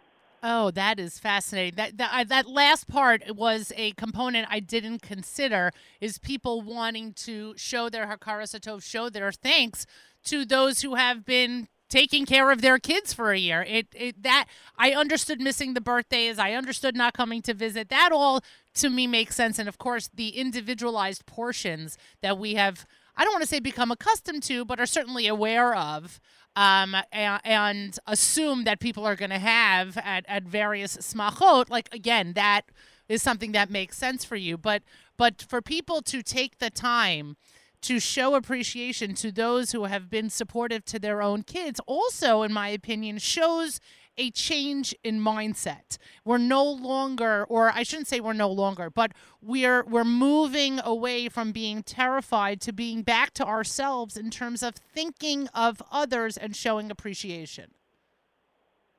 Oh, 0.42 0.72
that 0.72 0.98
is 0.98 1.18
fascinating. 1.20 1.76
That 1.76 1.98
that, 1.98 2.28
that 2.28 2.48
last 2.48 2.88
part 2.88 3.36
was 3.36 3.72
a 3.76 3.92
component 3.92 4.48
I 4.50 4.58
didn't 4.60 5.00
consider. 5.00 5.70
Is 6.00 6.18
people 6.18 6.62
wanting 6.62 7.12
to 7.24 7.54
show 7.56 7.88
their 7.88 8.06
hakaras 8.06 8.58
hatov, 8.58 8.82
show 8.82 9.08
their 9.08 9.30
thanks 9.30 9.86
to 10.24 10.44
those 10.44 10.80
who 10.82 10.96
have 10.96 11.24
been 11.24 11.68
taking 11.88 12.26
care 12.26 12.50
of 12.50 12.60
their 12.60 12.78
kids 12.78 13.12
for 13.12 13.30
a 13.32 13.38
year. 13.38 13.62
It, 13.68 13.86
it 13.94 14.22
that 14.24 14.46
I 14.76 14.92
understood 14.92 15.40
missing 15.40 15.74
the 15.74 15.80
birthdays. 15.80 16.38
I 16.40 16.52
understood 16.52 16.96
not 16.96 17.14
coming 17.14 17.40
to 17.42 17.54
visit. 17.54 17.88
That 17.90 18.10
all 18.10 18.42
to 18.74 18.90
me 18.90 19.06
makes 19.06 19.36
sense. 19.36 19.60
And 19.60 19.68
of 19.68 19.78
course, 19.78 20.10
the 20.12 20.30
individualized 20.30 21.24
portions 21.26 21.96
that 22.20 22.36
we 22.36 22.54
have. 22.54 22.84
I 23.14 23.24
don't 23.24 23.34
want 23.34 23.42
to 23.42 23.48
say 23.48 23.60
become 23.60 23.90
accustomed 23.92 24.42
to, 24.44 24.64
but 24.64 24.80
are 24.80 24.86
certainly 24.86 25.26
aware 25.26 25.74
of 25.76 26.18
um, 26.56 26.96
and, 27.12 27.40
and, 27.44 27.98
assume 28.06 28.64
that 28.64 28.80
people 28.80 29.06
are 29.06 29.16
going 29.16 29.30
to 29.30 29.38
have 29.38 29.96
at, 29.96 30.24
at 30.28 30.44
various 30.44 30.96
smachot, 30.98 31.70
like 31.70 31.88
again, 31.92 32.34
that 32.34 32.62
is 33.08 33.22
something 33.22 33.52
that 33.52 33.70
makes 33.70 33.96
sense 33.96 34.24
for 34.24 34.36
you. 34.36 34.58
But 34.58 34.82
but 35.16 35.42
for 35.42 35.62
people 35.62 36.02
to 36.02 36.22
take 36.22 36.58
the 36.58 36.70
time 36.70 37.36
to 37.82 37.98
show 37.98 38.34
appreciation 38.34 39.14
to 39.14 39.32
those 39.32 39.72
who 39.72 39.84
have 39.84 40.08
been 40.08 40.30
supportive 40.30 40.84
to 40.86 40.98
their 40.98 41.20
own 41.20 41.42
kids, 41.42 41.80
also, 41.86 42.42
in 42.42 42.52
my 42.52 42.68
opinion, 42.68 43.18
shows 43.18 43.80
a 44.16 44.30
change 44.30 44.94
in 45.02 45.20
mindset. 45.20 45.98
We're 46.24 46.38
no 46.38 46.64
longer, 46.64 47.44
or 47.44 47.70
I 47.70 47.82
shouldn't 47.82 48.08
say 48.08 48.20
we're 48.20 48.32
no 48.32 48.50
longer, 48.50 48.90
but 48.90 49.12
we're 49.40 49.84
we're 49.84 50.04
moving 50.04 50.80
away 50.84 51.28
from 51.28 51.52
being 51.52 51.82
terrified 51.82 52.60
to 52.62 52.72
being 52.72 53.02
back 53.02 53.32
to 53.34 53.44
ourselves 53.44 54.16
in 54.16 54.30
terms 54.30 54.62
of 54.62 54.74
thinking 54.74 55.48
of 55.54 55.82
others 55.90 56.36
and 56.36 56.54
showing 56.54 56.90
appreciation. 56.90 57.72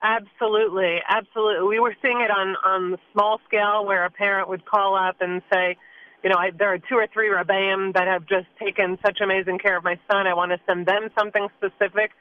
Absolutely, 0.02 0.98
absolutely. 1.08 1.68
We 1.68 1.80
were 1.80 1.96
seeing 2.02 2.20
it 2.20 2.32
on 2.32 2.56
on 2.66 2.92
the 2.92 2.98
small 3.14 3.40
scale 3.48 3.86
where 3.86 4.06
a 4.06 4.12
parent 4.12 4.50
would 4.50 4.66
call 4.66 4.96
up 4.96 5.18
and 5.22 5.42
say, 5.52 5.78
you 6.24 6.30
know, 6.30 6.36
I, 6.38 6.52
there 6.58 6.74
are 6.74 6.78
two 6.78 6.96
or 6.96 7.08
three 7.14 7.30
rabbeim 7.30 7.94
that 7.94 8.08
have 8.08 8.26
just 8.26 8.48
taken 8.60 8.98
such 9.06 9.20
amazing 9.22 9.60
care 9.60 9.78
of 9.78 9.84
my 9.84 10.00
son. 10.12 10.28
I 10.28 10.34
want 10.34 10.52
to 10.52 10.60
send 10.66 10.86
them 10.86 11.10
something 11.18 11.48
specific 11.58 12.12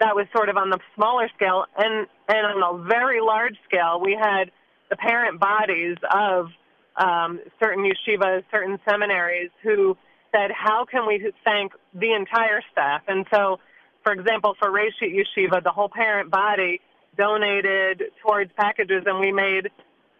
that 0.00 0.14
was 0.14 0.26
sort 0.34 0.48
of 0.48 0.56
on 0.56 0.70
the 0.70 0.78
smaller 0.94 1.28
scale, 1.34 1.64
and 1.76 2.06
and 2.28 2.46
on 2.46 2.80
a 2.80 2.88
very 2.88 3.20
large 3.20 3.56
scale, 3.68 4.00
we 4.00 4.16
had 4.20 4.50
the 4.90 4.96
parent 4.96 5.40
bodies 5.40 5.96
of 6.12 6.48
um, 6.96 7.40
certain 7.62 7.84
yeshivas, 7.84 8.42
certain 8.50 8.78
seminaries, 8.88 9.50
who 9.62 9.96
said, 10.32 10.50
"How 10.50 10.84
can 10.84 11.06
we 11.06 11.32
thank 11.44 11.72
the 11.94 12.12
entire 12.12 12.62
staff?" 12.72 13.02
And 13.08 13.26
so, 13.32 13.58
for 14.04 14.12
example, 14.12 14.54
for 14.58 14.70
Reshit 14.70 15.14
Yeshiva, 15.14 15.62
the 15.62 15.70
whole 15.70 15.88
parent 15.88 16.30
body 16.30 16.80
donated 17.16 18.04
towards 18.22 18.52
packages, 18.56 19.04
and 19.06 19.18
we 19.18 19.32
made 19.32 19.70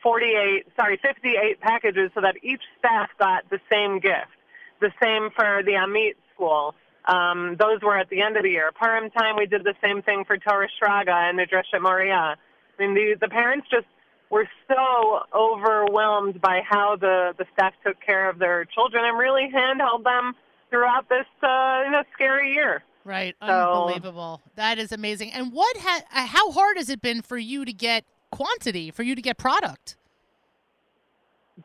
48, 0.03 0.67
sorry, 0.79 0.99
58 1.03 1.61
packages, 1.61 2.11
so 2.15 2.21
that 2.23 2.37
each 2.43 2.63
staff 2.79 3.11
got 3.19 3.49
the 3.51 3.59
same 3.71 4.01
gift. 4.01 4.33
The 4.81 4.93
same 5.03 5.31
for 5.35 5.63
the 5.65 5.73
Amit 5.73 6.15
school 6.35 6.75
um, 7.07 7.57
those 7.59 7.81
were 7.83 7.97
at 7.97 8.09
the 8.11 8.21
end 8.21 8.37
of 8.37 8.43
the 8.43 8.51
year. 8.51 8.71
Purim 8.73 9.11
time, 9.11 9.37
we 9.37 9.47
did 9.47 9.65
the 9.65 9.75
same 9.83 10.03
thing 10.03 10.25
for 10.27 10.37
Torat 10.37 10.69
Shraga 10.81 11.31
and 11.31 11.39
Midreshet 11.39 11.81
Moriah. 11.81 12.37
I 12.37 12.83
mean, 12.83 12.95
the, 12.95 13.17
the 13.21 13.29
parents 13.29 13.67
just 13.71 13.87
were 14.31 14.49
so 14.69 15.21
overwhelmed 15.35 16.41
by 16.41 16.61
how 16.69 16.97
the, 16.97 17.33
the 17.39 17.47
staff 17.53 17.73
took 17.85 17.97
care 18.05 18.29
of 18.29 18.39
their 18.39 18.65
children 18.65 19.05
and 19.05 19.17
really 19.17 19.49
handheld 19.55 20.03
them 20.03 20.35
throughout 20.69 21.09
this 21.09 21.27
uh, 21.43 21.83
you 21.85 21.93
know, 21.93 22.03
scary 22.13 22.53
year. 22.53 22.83
Right, 23.05 23.37
so, 23.41 23.47
unbelievable. 23.47 24.43
That 24.57 24.79
is 24.79 24.91
amazing. 24.91 25.31
And 25.31 25.53
what 25.53 25.77
ha- 25.77 26.03
uh, 26.13 26.27
how 26.27 26.51
hard 26.51 26.77
has 26.77 26.91
it 26.91 27.01
been 27.01 27.23
for 27.23 27.39
you 27.39 27.65
to 27.65 27.73
get 27.73 28.05
quantity, 28.33 28.91
for 28.91 29.05
you 29.05 29.15
to 29.15 29.23
get 29.23 29.39
product? 29.39 29.97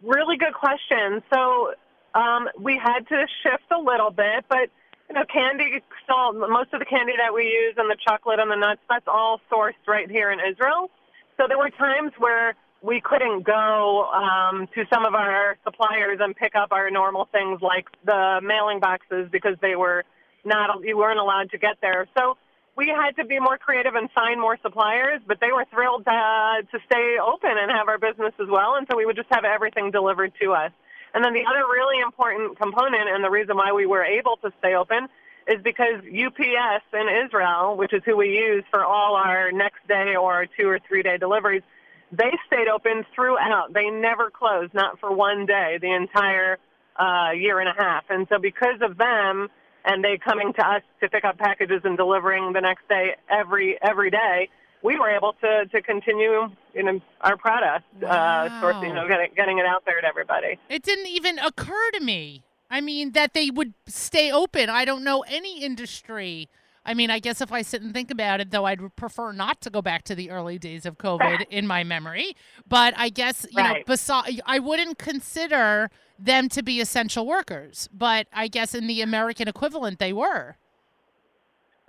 Really 0.03 0.37
good 0.37 0.53
question. 0.53 1.23
So 1.33 1.73
um, 2.13 2.47
we 2.59 2.79
had 2.81 3.07
to 3.09 3.25
shift 3.41 3.71
a 3.71 3.79
little 3.79 4.11
bit, 4.11 4.45
but 4.49 4.69
you 5.11 5.19
know, 5.19 5.25
candy, 5.25 5.83
salt, 6.07 6.37
most 6.37 6.71
of 6.71 6.79
the 6.79 6.85
candy 6.85 7.11
that 7.17 7.33
we 7.33 7.43
use 7.43 7.75
and 7.75 7.91
the 7.91 7.97
chocolate 8.07 8.39
and 8.39 8.49
the 8.49 8.55
nuts, 8.55 8.79
that's 8.87 9.07
all 9.07 9.41
sourced 9.51 9.73
right 9.85 10.09
here 10.09 10.31
in 10.31 10.39
Israel. 10.39 10.89
So 11.35 11.47
there 11.49 11.57
were 11.57 11.69
times 11.69 12.13
where 12.17 12.55
we 12.81 13.01
couldn't 13.01 13.43
go 13.43 14.07
um, 14.07 14.69
to 14.73 14.85
some 14.91 15.03
of 15.03 15.13
our 15.13 15.57
suppliers 15.65 16.19
and 16.21 16.33
pick 16.33 16.55
up 16.55 16.71
our 16.71 16.89
normal 16.89 17.27
things 17.29 17.59
like 17.61 17.87
the 18.05 18.39
mailing 18.41 18.79
boxes 18.79 19.27
because 19.29 19.57
they 19.61 19.75
were 19.75 20.05
not, 20.45 20.81
you 20.81 20.95
weren't 20.95 21.19
allowed 21.19 21.51
to 21.51 21.57
get 21.57 21.75
there. 21.81 22.07
So 22.17 22.37
we 22.77 22.87
had 22.87 23.21
to 23.21 23.25
be 23.27 23.37
more 23.37 23.57
creative 23.57 23.95
and 23.95 24.09
find 24.11 24.39
more 24.39 24.57
suppliers, 24.61 25.19
but 25.27 25.41
they 25.41 25.51
were 25.51 25.65
thrilled 25.73 26.05
to, 26.05 26.11
uh, 26.11 26.61
to 26.71 26.79
stay 26.85 27.17
open 27.21 27.51
and 27.51 27.69
have 27.69 27.89
our 27.89 27.97
business 27.97 28.31
as 28.39 28.47
well. 28.49 28.75
And 28.75 28.87
so 28.89 28.95
we 28.95 29.05
would 29.05 29.17
just 29.17 29.29
have 29.31 29.43
everything 29.43 29.91
delivered 29.91 30.31
to 30.41 30.53
us. 30.53 30.71
And 31.13 31.23
then 31.23 31.33
the 31.33 31.43
other 31.45 31.65
really 31.67 32.01
important 32.01 32.57
component 32.59 33.09
and 33.09 33.23
the 33.23 33.29
reason 33.29 33.57
why 33.57 33.71
we 33.73 33.85
were 33.85 34.03
able 34.03 34.37
to 34.37 34.51
stay 34.59 34.75
open 34.75 35.07
is 35.47 35.61
because 35.63 35.99
UPS 36.05 36.85
in 36.93 37.25
Israel, 37.25 37.75
which 37.75 37.93
is 37.93 38.01
who 38.05 38.15
we 38.15 38.29
use 38.37 38.63
for 38.69 38.83
all 38.83 39.15
our 39.15 39.51
next 39.51 39.85
day 39.87 40.15
or 40.15 40.45
two 40.57 40.67
or 40.67 40.79
three 40.87 41.03
day 41.03 41.17
deliveries, 41.17 41.63
they 42.11 42.31
stayed 42.47 42.67
open 42.67 43.05
throughout. 43.15 43.73
They 43.73 43.89
never 43.89 44.29
closed, 44.29 44.73
not 44.73 44.99
for 44.99 45.13
one 45.13 45.45
day, 45.45 45.77
the 45.81 45.93
entire 45.93 46.57
uh, 46.97 47.31
year 47.31 47.59
and 47.59 47.69
a 47.69 47.73
half. 47.77 48.03
And 48.09 48.27
so 48.29 48.37
because 48.37 48.81
of 48.81 48.97
them 48.97 49.49
and 49.83 50.03
they 50.03 50.17
coming 50.17 50.53
to 50.53 50.67
us 50.67 50.83
to 51.01 51.09
pick 51.09 51.23
up 51.23 51.37
packages 51.37 51.81
and 51.83 51.97
delivering 51.97 52.53
the 52.53 52.61
next 52.61 52.87
day 52.87 53.15
every 53.29 53.79
every 53.81 54.11
day, 54.11 54.49
we 54.83 54.97
were 54.99 55.09
able 55.09 55.33
to 55.33 55.65
to 55.67 55.81
continue 55.81 56.49
you 56.73 56.83
know 56.83 56.99
our 57.21 57.37
product 57.37 57.85
wow. 58.01 58.09
uh 58.09 58.49
sourcing 58.61 58.87
you 58.87 58.93
know 58.93 59.07
getting, 59.07 59.31
getting 59.35 59.57
it 59.59 59.65
out 59.65 59.83
there 59.85 60.01
to 60.01 60.07
everybody 60.07 60.57
it 60.69 60.83
didn't 60.83 61.07
even 61.07 61.39
occur 61.39 61.91
to 61.93 61.99
me 61.99 62.43
i 62.69 62.81
mean 62.81 63.11
that 63.11 63.33
they 63.33 63.49
would 63.49 63.73
stay 63.87 64.31
open 64.31 64.69
i 64.69 64.85
don't 64.85 65.03
know 65.03 65.23
any 65.27 65.63
industry 65.63 66.49
I 66.83 66.93
mean, 66.95 67.11
I 67.11 67.19
guess 67.19 67.41
if 67.41 67.51
I 67.51 67.61
sit 67.61 67.81
and 67.81 67.93
think 67.93 68.09
about 68.09 68.41
it, 68.41 68.49
though, 68.49 68.65
I'd 68.65 68.95
prefer 68.95 69.31
not 69.31 69.61
to 69.61 69.69
go 69.69 69.81
back 69.81 70.03
to 70.05 70.15
the 70.15 70.31
early 70.31 70.57
days 70.57 70.85
of 70.85 70.97
COVID 70.97 71.45
in 71.49 71.67
my 71.67 71.83
memory. 71.83 72.35
But 72.67 72.95
I 72.97 73.09
guess 73.09 73.45
you 73.49 73.57
right. 73.57 73.77
know, 73.77 73.83
besides, 73.85 74.41
I 74.45 74.59
wouldn't 74.59 74.97
consider 74.97 75.91
them 76.17 76.49
to 76.49 76.63
be 76.63 76.81
essential 76.81 77.27
workers. 77.27 77.87
But 77.93 78.27
I 78.33 78.47
guess 78.47 78.73
in 78.73 78.87
the 78.87 79.01
American 79.01 79.47
equivalent, 79.47 79.99
they 79.99 80.13
were. 80.13 80.57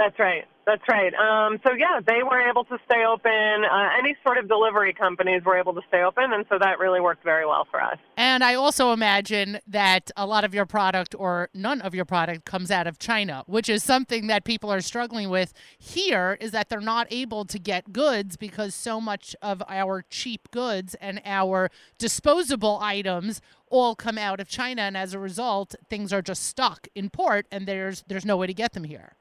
That's 0.03 0.19
right. 0.19 0.45
That's 0.67 0.83
right. 0.89 1.13
Um, 1.15 1.61
so 1.65 1.73
yeah, 1.73 2.01
they 2.05 2.25
were 2.25 2.41
able 2.49 2.65
to 2.65 2.77
stay 2.87 3.05
open. 3.05 3.65
Uh, 3.65 3.89
any 3.99 4.17
sort 4.25 4.37
of 4.37 4.49
delivery 4.49 4.93
companies 4.93 5.43
were 5.45 5.57
able 5.57 5.75
to 5.75 5.81
stay 5.87 6.03
open, 6.03 6.33
and 6.33 6.45
so 6.49 6.59
that 6.61 6.81
really 6.81 7.01
worked 7.01 7.23
very 7.23 7.47
well 7.47 7.67
for 7.71 7.81
us. 7.81 7.99
And 8.17 8.43
I 8.43 8.55
also 8.55 8.93
imagine 8.93 9.61
that 9.69 10.11
a 10.17 10.27
lot 10.27 10.45
of 10.45 10.55
your 10.55 10.67
product, 10.67 11.15
or 11.17 11.51
none 11.55 11.81
of 11.83 11.95
your 11.95 12.05
product, 12.05 12.45
comes 12.45 12.71
out 12.73 12.89
of 12.89 12.99
China, 12.99 13.45
which 13.47 13.69
is 13.69 13.85
something 13.85 14.27
that 14.27 14.45
people 14.45 14.73
are 14.73 14.81
struggling 14.81 15.31
with 15.31 15.53
here. 15.79 16.37
Is 16.41 16.51
that 16.51 16.69
they're 16.69 16.81
not 16.81 17.07
able 17.11 17.45
to 17.45 17.59
get 17.61 17.93
goods 17.93 18.37
because 18.37 18.75
so 18.75 19.01
much 19.01 19.37
of 19.41 19.63
our 19.69 20.05
cheap 20.11 20.51
goods 20.51 20.97
and 21.01 21.21
our 21.25 21.71
disposable 21.99 22.79
items 22.81 23.41
all 23.69 23.95
come 23.95 24.19
out 24.19 24.41
of 24.41 24.49
China, 24.49 24.83
and 24.83 24.97
as 24.97 25.15
a 25.15 25.19
result, 25.21 25.77
things 25.89 26.13
are 26.13 26.23
just 26.23 26.45
stuck 26.45 26.89
in 26.97 27.09
port, 27.09 27.47
and 27.53 27.67
there's 27.67 28.03
there's 28.09 28.25
no 28.25 28.37
way 28.37 28.49
to 28.49 28.55
get 28.55 28.73
them 28.73 28.85
here. 28.85 29.15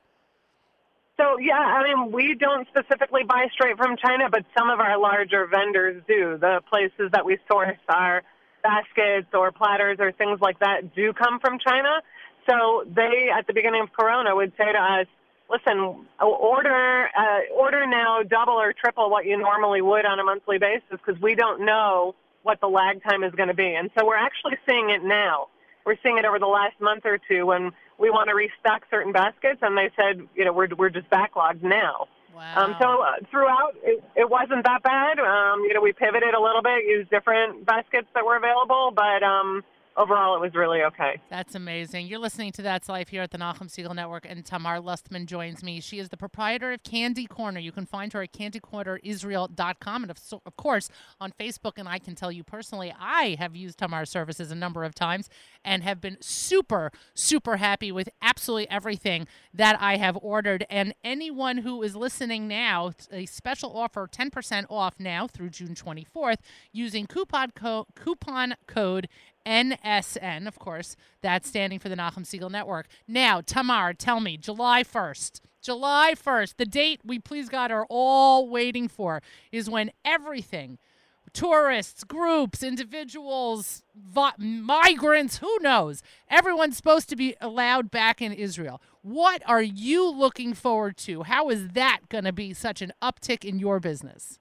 So 1.21 1.37
yeah, 1.37 1.53
I 1.53 1.83
mean, 1.83 2.11
we 2.11 2.33
don't 2.33 2.67
specifically 2.69 3.21
buy 3.23 3.45
straight 3.53 3.77
from 3.77 3.95
China, 3.95 4.27
but 4.31 4.43
some 4.57 4.71
of 4.71 4.79
our 4.79 4.97
larger 4.97 5.45
vendors 5.45 6.01
do. 6.07 6.37
The 6.39 6.61
places 6.67 7.11
that 7.11 7.23
we 7.23 7.37
source 7.47 7.77
our 7.87 8.23
baskets 8.63 9.27
or 9.33 9.51
platters 9.51 9.97
or 9.99 10.11
things 10.11 10.39
like 10.41 10.57
that 10.59 10.95
do 10.95 11.13
come 11.13 11.39
from 11.39 11.59
China. 11.59 12.01
So 12.49 12.85
they, 12.87 13.29
at 13.29 13.45
the 13.45 13.53
beginning 13.53 13.81
of 13.81 13.93
Corona, 13.93 14.35
would 14.35 14.51
say 14.57 14.71
to 14.71 14.79
us, 14.79 15.05
"Listen, 15.47 16.07
order 16.19 17.09
uh, 17.15 17.53
order 17.53 17.85
now 17.85 18.23
double 18.23 18.53
or 18.53 18.73
triple 18.73 19.11
what 19.11 19.25
you 19.25 19.37
normally 19.37 19.83
would 19.83 20.05
on 20.07 20.19
a 20.19 20.23
monthly 20.23 20.57
basis 20.57 20.89
because 20.89 21.21
we 21.21 21.35
don't 21.35 21.63
know 21.63 22.15
what 22.41 22.59
the 22.61 22.67
lag 22.67 23.03
time 23.03 23.23
is 23.23 23.31
going 23.35 23.49
to 23.49 23.53
be." 23.53 23.75
And 23.75 23.91
so 23.95 24.07
we're 24.07 24.17
actually 24.17 24.57
seeing 24.67 24.89
it 24.89 25.03
now. 25.03 25.49
We're 25.85 25.97
seeing 26.03 26.17
it 26.17 26.25
over 26.25 26.39
the 26.39 26.47
last 26.47 26.79
month 26.79 27.05
or 27.05 27.17
two 27.17 27.45
when 27.45 27.71
we 27.97 28.09
want 28.09 28.29
to 28.29 28.35
restock 28.35 28.83
certain 28.89 29.11
baskets, 29.11 29.59
and 29.61 29.77
they 29.77 29.89
said, 29.95 30.27
you 30.35 30.45
know, 30.45 30.53
we're 30.53 30.69
we're 30.77 30.89
just 30.89 31.09
backlogged 31.09 31.63
now. 31.63 32.07
Wow. 32.35 32.63
Um, 32.63 32.75
so 32.79 33.03
uh, 33.03 33.11
throughout, 33.29 33.73
it, 33.83 34.03
it 34.15 34.29
wasn't 34.29 34.63
that 34.63 34.83
bad. 34.83 35.19
Um, 35.19 35.61
you 35.67 35.73
know, 35.73 35.81
we 35.81 35.91
pivoted 35.91 36.33
a 36.33 36.39
little 36.39 36.61
bit, 36.61 36.85
used 36.87 37.09
different 37.09 37.65
baskets 37.65 38.07
that 38.15 38.25
were 38.25 38.37
available, 38.37 38.91
but 38.95 39.21
um, 39.21 39.63
overall, 39.97 40.35
it 40.35 40.41
was 40.41 40.53
really 40.53 40.81
okay. 40.83 41.19
That's 41.29 41.55
amazing. 41.55 42.07
You're 42.07 42.19
listening 42.19 42.51
to 42.53 42.61
That's 42.61 42.89
Life 42.89 43.09
here 43.09 43.21
at 43.21 43.31
the 43.31 43.37
Nachum 43.37 43.69
Segal 43.69 43.93
Network, 43.95 44.25
and 44.27 44.45
Tamar 44.45 44.79
Lustman 44.79 45.25
joins 45.25 45.63
me. 45.63 45.79
She 45.81 45.99
is 45.99 46.09
the 46.09 46.17
proprietor 46.17 46.71
of 46.71 46.83
Candy 46.83 47.25
Corner. 47.25 47.59
You 47.59 47.71
can 47.71 47.85
find 47.85 48.11
her 48.13 48.21
at 48.21 48.33
candycornerisrael.com, 48.33 50.03
and 50.03 50.11
of, 50.11 50.17
of 50.45 50.57
course 50.57 50.89
on 51.19 51.33
Facebook. 51.39 51.73
And 51.77 51.87
I 51.87 51.99
can 51.99 52.15
tell 52.15 52.31
you 52.31 52.43
personally, 52.43 52.93
I 52.99 53.35
have 53.39 53.55
used 53.55 53.77
Tamar's 53.77 54.09
services 54.09 54.51
a 54.51 54.55
number 54.55 54.83
of 54.83 54.95
times 54.95 55.29
and 55.63 55.83
have 55.83 56.01
been 56.01 56.17
super, 56.21 56.91
super 57.13 57.57
happy 57.57 57.91
with 57.91 58.09
absolutely 58.21 58.69
everything 58.69 59.27
that 59.53 59.77
I 59.79 59.97
have 59.97 60.17
ordered. 60.21 60.65
And 60.69 60.93
anyone 61.03 61.59
who 61.59 61.83
is 61.83 61.95
listening 61.95 62.47
now, 62.47 62.91
a 63.11 63.25
special 63.25 63.75
offer, 63.77 64.07
10% 64.07 64.65
off 64.69 64.95
now 64.99 65.27
through 65.27 65.49
June 65.49 65.75
24th, 65.75 66.37
using 66.71 67.05
coupon, 67.07 67.51
co- 67.51 67.87
coupon 67.95 68.55
code 68.67 69.07
NSN, 69.45 70.47
of 70.47 70.59
course, 70.59 70.95
that's 71.21 71.47
standing 71.47 71.79
for 71.79 71.89
the 71.89 71.95
Nachum 71.95 72.25
Segal 72.25 72.51
Network. 72.51 72.87
Now, 73.07 73.41
Tamar, 73.41 73.93
tell 73.93 74.19
me, 74.19 74.37
July 74.37 74.83
1st, 74.83 75.41
July 75.61 76.13
1st, 76.15 76.55
the 76.57 76.65
date 76.65 77.01
we 77.03 77.19
please 77.19 77.49
God 77.49 77.71
are 77.71 77.85
all 77.89 78.49
waiting 78.49 78.87
for 78.87 79.21
is 79.51 79.69
when 79.69 79.91
everything 80.03 80.77
tourists, 81.33 82.03
groups, 82.03 82.63
individuals, 82.63 83.83
vi- 83.95 84.33
migrants, 84.37 85.37
who 85.37 85.57
knows? 85.61 86.01
Everyone's 86.29 86.77
supposed 86.77 87.09
to 87.09 87.15
be 87.15 87.35
allowed 87.39 87.91
back 87.91 88.21
in 88.21 88.33
Israel. 88.33 88.81
What 89.01 89.41
are 89.47 89.61
you 89.61 90.09
looking 90.09 90.53
forward 90.53 90.97
to? 90.97 91.23
How 91.23 91.49
is 91.49 91.69
that 91.69 92.01
going 92.09 92.25
to 92.25 92.33
be 92.33 92.53
such 92.53 92.81
an 92.81 92.91
uptick 93.01 93.45
in 93.45 93.59
your 93.59 93.79
business? 93.79 94.39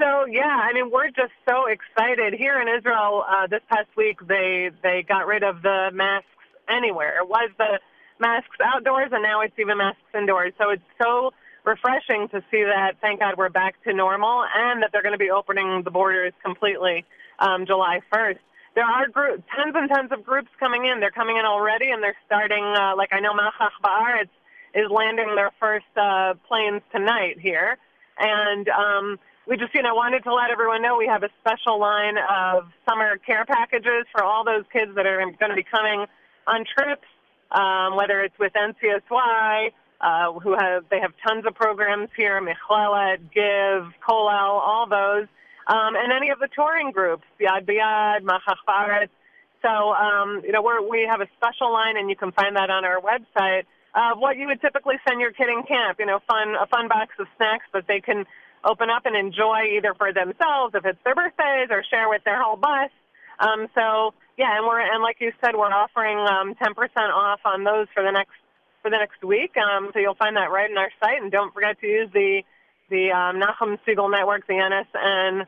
So 0.00 0.24
yeah, 0.24 0.48
I 0.48 0.72
mean 0.72 0.90
we're 0.90 1.10
just 1.10 1.32
so 1.46 1.66
excited 1.66 2.32
here 2.32 2.60
in 2.60 2.68
Israel. 2.68 3.22
Uh, 3.28 3.46
this 3.46 3.60
past 3.68 3.88
week 3.96 4.18
they 4.26 4.70
they 4.82 5.04
got 5.06 5.26
rid 5.26 5.42
of 5.42 5.60
the 5.60 5.90
masks 5.92 6.26
anywhere. 6.70 7.20
It 7.20 7.28
was 7.28 7.50
the 7.58 7.78
masks 8.18 8.56
outdoors, 8.64 9.10
and 9.12 9.22
now 9.22 9.42
it's 9.42 9.58
even 9.58 9.76
masks 9.76 10.00
indoors. 10.14 10.54
So 10.58 10.70
it's 10.70 10.82
so 11.02 11.32
refreshing 11.64 12.28
to 12.28 12.40
see 12.50 12.64
that. 12.64 12.96
Thank 13.02 13.20
God 13.20 13.34
we're 13.36 13.50
back 13.50 13.74
to 13.84 13.92
normal, 13.92 14.44
and 14.54 14.82
that 14.82 14.90
they're 14.92 15.02
going 15.02 15.12
to 15.12 15.18
be 15.18 15.30
opening 15.30 15.82
the 15.84 15.90
borders 15.90 16.32
completely 16.42 17.04
um, 17.38 17.66
July 17.66 18.00
1st. 18.12 18.38
There 18.74 18.84
are 18.84 19.08
group, 19.08 19.42
tons 19.54 19.74
and 19.74 19.90
tons 19.90 20.12
of 20.12 20.24
groups 20.24 20.48
coming 20.58 20.86
in. 20.86 21.00
They're 21.00 21.10
coming 21.10 21.36
in 21.36 21.44
already, 21.44 21.90
and 21.90 22.02
they're 22.02 22.16
starting. 22.24 22.64
Uh, 22.64 22.96
like 22.96 23.10
I 23.12 23.20
know 23.20 23.32
Machach 23.34 23.76
Ba'aretz 23.84 24.30
is 24.74 24.90
landing 24.90 25.34
their 25.34 25.50
first 25.60 25.90
uh, 25.96 26.34
planes 26.48 26.80
tonight 26.92 27.38
here, 27.38 27.76
and 28.18 28.68
um, 28.68 29.18
we 29.50 29.56
just, 29.56 29.74
you 29.74 29.82
know, 29.82 29.96
wanted 29.96 30.22
to 30.22 30.32
let 30.32 30.48
everyone 30.50 30.80
know 30.80 30.96
we 30.96 31.08
have 31.08 31.24
a 31.24 31.28
special 31.40 31.80
line 31.80 32.14
of 32.16 32.70
summer 32.88 33.18
care 33.18 33.44
packages 33.44 34.06
for 34.12 34.22
all 34.22 34.44
those 34.44 34.62
kids 34.72 34.92
that 34.94 35.06
are 35.06 35.18
going 35.18 35.50
to 35.50 35.56
be 35.56 35.64
coming 35.64 36.06
on 36.46 36.64
trips, 36.64 37.04
um, 37.50 37.96
whether 37.96 38.22
it's 38.22 38.38
with 38.38 38.52
NCSY, 38.52 39.72
uh, 40.00 40.32
who 40.38 40.54
have 40.56 40.84
they 40.88 41.00
have 41.00 41.10
tons 41.26 41.44
of 41.46 41.54
programs 41.56 42.10
here, 42.16 42.40
Michlelet, 42.40 43.18
Give, 43.34 43.90
Kollel, 44.06 44.62
all 44.62 44.86
those, 44.88 45.26
um, 45.66 45.96
and 45.98 46.12
any 46.12 46.30
of 46.30 46.38
the 46.38 46.48
touring 46.54 46.92
groups, 46.92 47.24
Yad 47.40 47.66
B'Yad, 47.66 48.22
Machach 48.22 49.08
So, 49.62 49.68
um, 49.68 50.42
you 50.44 50.52
know, 50.52 50.62
we're, 50.62 50.80
we 50.88 51.08
have 51.10 51.20
a 51.20 51.26
special 51.36 51.72
line, 51.72 51.96
and 51.96 52.08
you 52.08 52.14
can 52.14 52.30
find 52.30 52.54
that 52.54 52.70
on 52.70 52.84
our 52.84 53.00
website. 53.00 53.64
Of 53.92 54.20
what 54.20 54.36
you 54.36 54.46
would 54.46 54.60
typically 54.60 54.94
send 55.06 55.20
your 55.20 55.32
kid 55.32 55.48
in 55.48 55.64
camp, 55.64 55.98
you 55.98 56.06
know, 56.06 56.20
fun 56.28 56.54
a 56.54 56.68
fun 56.68 56.86
box 56.86 57.10
of 57.18 57.26
snacks 57.36 57.64
that 57.74 57.88
they 57.88 58.00
can 58.00 58.24
open 58.64 58.90
up 58.90 59.06
and 59.06 59.16
enjoy 59.16 59.76
either 59.76 59.94
for 59.94 60.12
themselves 60.12 60.74
if 60.74 60.84
it's 60.84 60.98
their 61.04 61.14
birthdays 61.14 61.68
or 61.70 61.82
share 61.88 62.08
with 62.08 62.22
their 62.24 62.42
whole 62.42 62.56
bus. 62.56 62.90
Um, 63.38 63.68
so 63.74 64.12
yeah, 64.36 64.56
and 64.56 64.66
we're 64.66 64.80
and 64.80 65.02
like 65.02 65.16
you 65.20 65.32
said, 65.42 65.56
we're 65.56 65.72
offering 65.72 66.18
um, 66.18 66.54
10% 66.54 66.76
off 67.12 67.40
on 67.44 67.64
those 67.64 67.88
for 67.94 68.02
the 68.02 68.10
next 68.10 68.36
for 68.82 68.90
the 68.90 68.96
next 68.96 69.24
week. 69.24 69.56
Um, 69.56 69.90
so 69.92 69.98
you'll 69.98 70.14
find 70.16 70.36
that 70.36 70.50
right 70.50 70.70
in 70.70 70.76
our 70.76 70.90
site, 71.00 71.22
and 71.22 71.32
don't 71.32 71.52
forget 71.52 71.80
to 71.80 71.86
use 71.86 72.10
the 72.12 72.42
the 72.90 73.12
um, 73.12 73.40
Nachum 73.40 73.78
Segal 73.86 74.10
Network, 74.10 74.46
the 74.46 74.54
NSN 74.54 75.46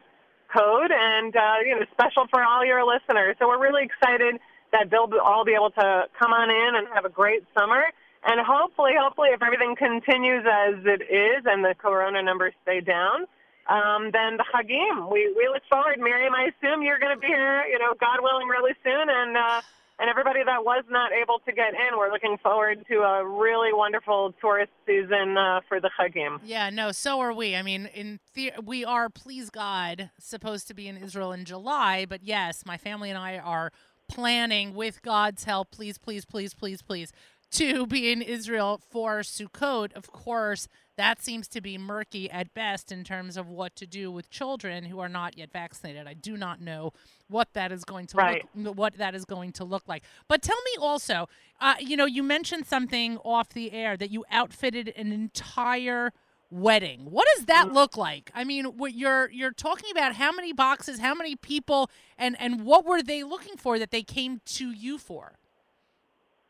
code, 0.55 0.91
and 0.93 1.35
uh, 1.37 1.61
you 1.67 1.75
know 1.75 1.85
special 1.93 2.27
for 2.31 2.43
all 2.43 2.65
your 2.65 2.85
listeners. 2.85 3.37
So 3.39 3.49
we're 3.49 3.61
really 3.61 3.85
excited 3.85 4.41
that 4.73 4.89
they'll 4.91 5.09
all 5.23 5.45
be 5.45 5.53
able 5.53 5.71
to 5.71 6.05
come 6.19 6.33
on 6.33 6.49
in 6.49 6.77
and 6.77 6.89
have 6.95 7.05
a 7.05 7.11
great 7.13 7.45
summer. 7.57 7.83
And 8.25 8.41
hopefully, 8.45 8.93
hopefully, 8.99 9.31
if 9.35 9.43
everything 9.43 9.75
continues 9.77 10.45
as 10.47 10.75
it 10.85 11.03
is 11.03 11.43
and 11.45 11.65
the 11.65 11.75
corona 11.77 12.23
numbers 12.23 12.55
stay 12.63 12.81
down, 12.81 13.27
um, 13.69 14.11
then 14.13 14.37
the 14.39 14.45
Chagim. 14.55 15.11
We 15.11 15.33
we 15.37 15.49
look 15.53 15.63
forward, 15.69 15.99
Miriam. 15.99 16.35
I 16.35 16.51
assume 16.55 16.83
you're 16.83 16.99
going 16.99 17.15
to 17.15 17.21
be 17.21 17.27
here, 17.27 17.65
you 17.67 17.79
know, 17.79 17.95
God 17.99 18.19
willing, 18.23 18.47
really 18.49 18.75
soon, 18.85 19.09
and 19.09 19.37
uh, 19.37 19.61
and 19.99 20.11
everybody 20.11 20.41
that 20.45 20.65
was 20.65 20.85
not 20.91 21.13
able 21.13 21.39
to 21.47 21.53
get 21.53 21.75
in, 21.75 21.97
we're 21.97 22.11
looking 22.11 22.37
forward 22.43 22.85
to 22.89 22.95
a 23.03 23.25
really 23.25 23.73
wonderful 23.73 24.35
tourist 24.41 24.73
season 24.87 25.37
uh, 25.37 25.61
for 25.69 25.81
the 25.81 25.91
Chagim. 25.99 26.41
Yeah, 26.45 26.71
no, 26.71 26.91
so 26.93 27.21
are 27.21 27.33
we. 27.33 27.55
I 27.55 27.63
mean, 27.63 27.87
in 27.87 28.19
the- 28.35 28.53
we 28.65 28.85
are, 28.85 29.09
please 29.09 29.49
God, 29.51 30.11
supposed 30.19 30.67
to 30.69 30.75
be 30.75 30.89
in 30.89 30.97
Israel 30.97 31.31
in 31.33 31.45
July, 31.45 32.07
but 32.09 32.25
yes, 32.25 32.65
my 32.67 32.77
family 32.77 33.11
and 33.11 33.19
I 33.19 33.39
are 33.39 33.71
planning 34.09 34.75
with 34.75 35.03
God's 35.03 35.45
help, 35.45 35.71
please, 35.71 35.99
please, 35.99 36.25
please, 36.25 36.53
please, 36.53 36.83
please, 36.83 37.13
to 37.53 37.87
be 37.87 38.11
in 38.11 38.23
Israel 38.23 38.81
for 38.91 39.21
Sukkot. 39.21 39.93
Of 39.95 40.11
course, 40.13 40.69
that 40.97 41.23
seems 41.23 41.49
to 41.49 41.61
be 41.61 41.79
murky 41.79 42.31
at 42.31 42.53
best 42.55 42.93
in 42.93 43.05
terms 43.05 43.37
of 43.37 43.49
what 43.49 43.75
to 43.77 43.87
do 43.87 44.11
with 44.11 44.31
children 44.31 44.85
who 44.85 45.01
are 45.01 45.09
not 45.09 45.39
yet 45.39 45.51
vaccinated. 45.53 46.07
I 46.07 46.15
do 46.15 46.37
not 46.37 46.61
know 46.61 46.93
what 47.29 47.53
that 47.55 47.73
is 47.73 47.85
going 47.85 48.07
to 48.09 48.17
Right. 48.17 48.47
look 48.55 48.77
what 48.77 48.99
that 48.99 49.15
is 49.15 49.25
going 49.25 49.53
to 49.53 49.65
look 49.65 49.85
like. 49.87 50.03
But 50.29 50.43
tell 50.43 50.61
me 50.65 50.73
also, 50.81 51.29
uh, 51.61 51.75
you 51.81 51.97
know, 51.97 52.05
you 52.07 52.23
mentioned 52.23 52.67
something 52.67 53.17
off 53.19 53.49
the 53.51 53.73
air 53.73 53.97
that 53.97 54.11
you 54.11 54.25
outfitted 54.31 54.93
an 54.97 55.13
entire 55.13 56.13
wedding. 56.51 57.11
What 57.11 57.27
does 57.37 57.47
that 57.47 57.73
look 57.73 57.97
like? 57.97 58.31
I 58.35 58.45
mean, 58.45 58.65
what 58.77 58.93
you're 58.95 59.31
you're 59.31 59.53
talking 59.53 59.91
about 59.91 60.17
how 60.17 60.33
many 60.33 60.53
boxes, 60.53 61.01
how 61.01 61.15
many 61.15 61.35
people, 61.37 61.91
and 62.19 62.37
and 62.39 62.65
what 62.65 62.85
were 62.85 63.03
they 63.03 63.23
looking 63.25 63.57
for 63.57 63.79
that 63.79 63.91
they 63.91 64.03
came 64.03 64.41
to 64.45 64.71
you 64.71 64.99
for? 64.99 65.39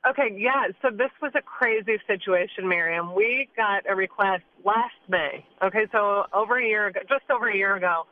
Okay, 0.08 0.34
yeah. 0.36 0.66
So 0.82 0.90
this 0.90 1.10
was 1.20 1.30
a 1.36 1.42
crazy 1.42 1.98
situation, 2.08 2.68
Miriam. 2.68 3.14
We 3.14 3.48
got 3.56 3.84
a 3.88 3.94
request 3.94 4.42
last 4.64 4.98
May. 5.08 5.46
Okay, 5.62 5.86
so 5.92 6.24
over 6.34 6.58
a 6.58 6.66
year 6.66 6.88
ago, 6.88 7.00
just 7.08 7.30
over 7.30 7.48
a 7.48 7.56
year 7.56 7.76
ago, 7.76 8.06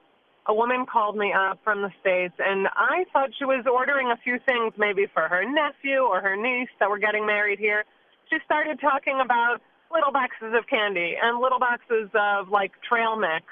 a 0.46 0.54
woman 0.54 0.86
called 0.86 1.16
me 1.16 1.32
up 1.32 1.58
from 1.64 1.82
the 1.82 1.90
States, 2.00 2.34
and 2.38 2.68
I 2.76 3.04
thought 3.12 3.30
she 3.38 3.44
was 3.44 3.66
ordering 3.66 4.10
a 4.10 4.16
few 4.22 4.38
things 4.46 4.72
maybe 4.78 5.06
for 5.12 5.28
her 5.28 5.44
nephew 5.44 6.00
or 6.00 6.20
her 6.20 6.36
niece 6.36 6.70
that 6.78 6.88
were 6.88 6.98
getting 6.98 7.26
married 7.26 7.58
here. 7.58 7.84
She 8.30 8.38
started 8.44 8.80
talking 8.80 9.20
about 9.22 9.58
little 9.92 10.12
boxes 10.12 10.54
of 10.56 10.66
candy 10.68 11.16
and 11.20 11.40
little 11.40 11.58
boxes 11.58 12.08
of 12.14 12.48
like 12.48 12.70
trail 12.88 13.16
mix 13.16 13.44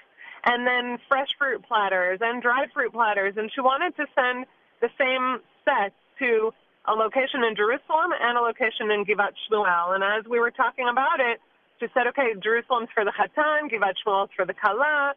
and 0.45 0.67
then 0.67 0.99
fresh 1.09 1.29
fruit 1.39 1.63
platters 1.67 2.21
and 2.23 2.41
dried 2.41 2.71
fruit 2.73 2.93
platters. 2.93 3.35
And 3.37 3.51
she 3.53 3.61
wanted 3.61 3.97
to 3.97 4.07
send 4.15 4.47
the 4.81 4.89
same 4.97 5.43
set 5.65 5.93
to 6.21 6.53
a 6.87 6.93
location 6.93 7.45
in 7.45 7.57
Jerusalem 7.57 8.13
and 8.19 8.39
a 8.39 8.41
location 8.41 8.91
in 8.91 9.05
Givat 9.05 9.35
Shmuel. 9.49 9.95
And 9.95 10.05
as 10.05 10.29
we 10.29 10.39
were 10.39 10.51
talking 10.51 10.89
about 10.89 11.21
it, 11.21 11.41
she 11.81 11.87
said, 11.95 12.07
okay, 12.09 12.35
Jerusalem's 12.43 12.89
for 12.95 13.05
the 13.05 13.13
Chatan, 13.13 13.71
Givat 13.71 13.95
Shmuel's 14.05 14.31
for 14.35 14.45
the 14.45 14.55
Kala. 14.55 15.15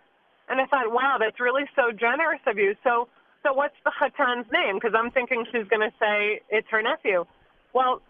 And 0.50 0.60
I 0.60 0.66
thought, 0.66 0.92
wow, 0.92 1.18
that's 1.20 1.40
really 1.40 1.64
so 1.76 1.92
generous 1.92 2.42
of 2.46 2.58
you. 2.58 2.76
So, 2.84 3.08
so 3.44 3.54
what's 3.54 3.76
the 3.84 3.92
Chatan's 4.00 4.46
name? 4.52 4.76
Because 4.76 4.94
I'm 4.96 5.12
thinking 5.12 5.46
she's 5.52 5.68
going 5.68 5.82
to 5.82 5.94
say 6.00 6.42
it's 6.50 6.68
her 6.70 6.82
nephew. 6.82 7.26
Well, 7.74 8.02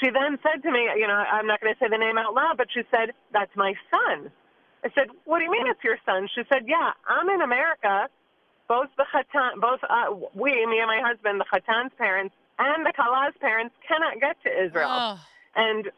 she 0.00 0.10
then 0.10 0.38
said 0.42 0.62
to 0.62 0.70
me, 0.70 0.90
you 0.96 1.06
know, 1.06 1.14
I'm 1.14 1.46
not 1.46 1.60
going 1.60 1.72
to 1.72 1.78
say 1.80 1.88
the 1.88 1.98
name 1.98 2.18
out 2.18 2.34
loud, 2.34 2.56
but 2.56 2.68
she 2.72 2.82
said, 2.90 3.14
that's 3.32 3.54
my 3.56 3.74
son. 3.90 4.30
I 4.84 4.90
said, 4.94 5.08
what 5.24 5.38
do 5.38 5.44
you 5.44 5.50
mean 5.50 5.66
it's 5.66 5.82
your 5.82 5.98
son? 6.04 6.28
She 6.34 6.42
said, 6.48 6.64
yeah, 6.66 6.92
I'm 7.08 7.28
in 7.30 7.40
America. 7.40 8.08
Both 8.68 8.90
the 8.96 9.06
Chatan, 9.10 9.60
both 9.60 9.80
uh, 9.88 10.12
we, 10.34 10.52
me 10.66 10.78
and 10.78 10.86
my 10.86 11.00
husband, 11.02 11.40
the 11.40 11.46
Chatan's 11.50 11.92
parents 11.96 12.34
and 12.58 12.84
the 12.84 12.92
Kala's 12.94 13.34
parents 13.40 13.74
cannot 13.86 14.20
get 14.20 14.36
to 14.44 14.50
Israel. 14.50 14.90
Oh, 14.90 15.20
And 15.56 15.90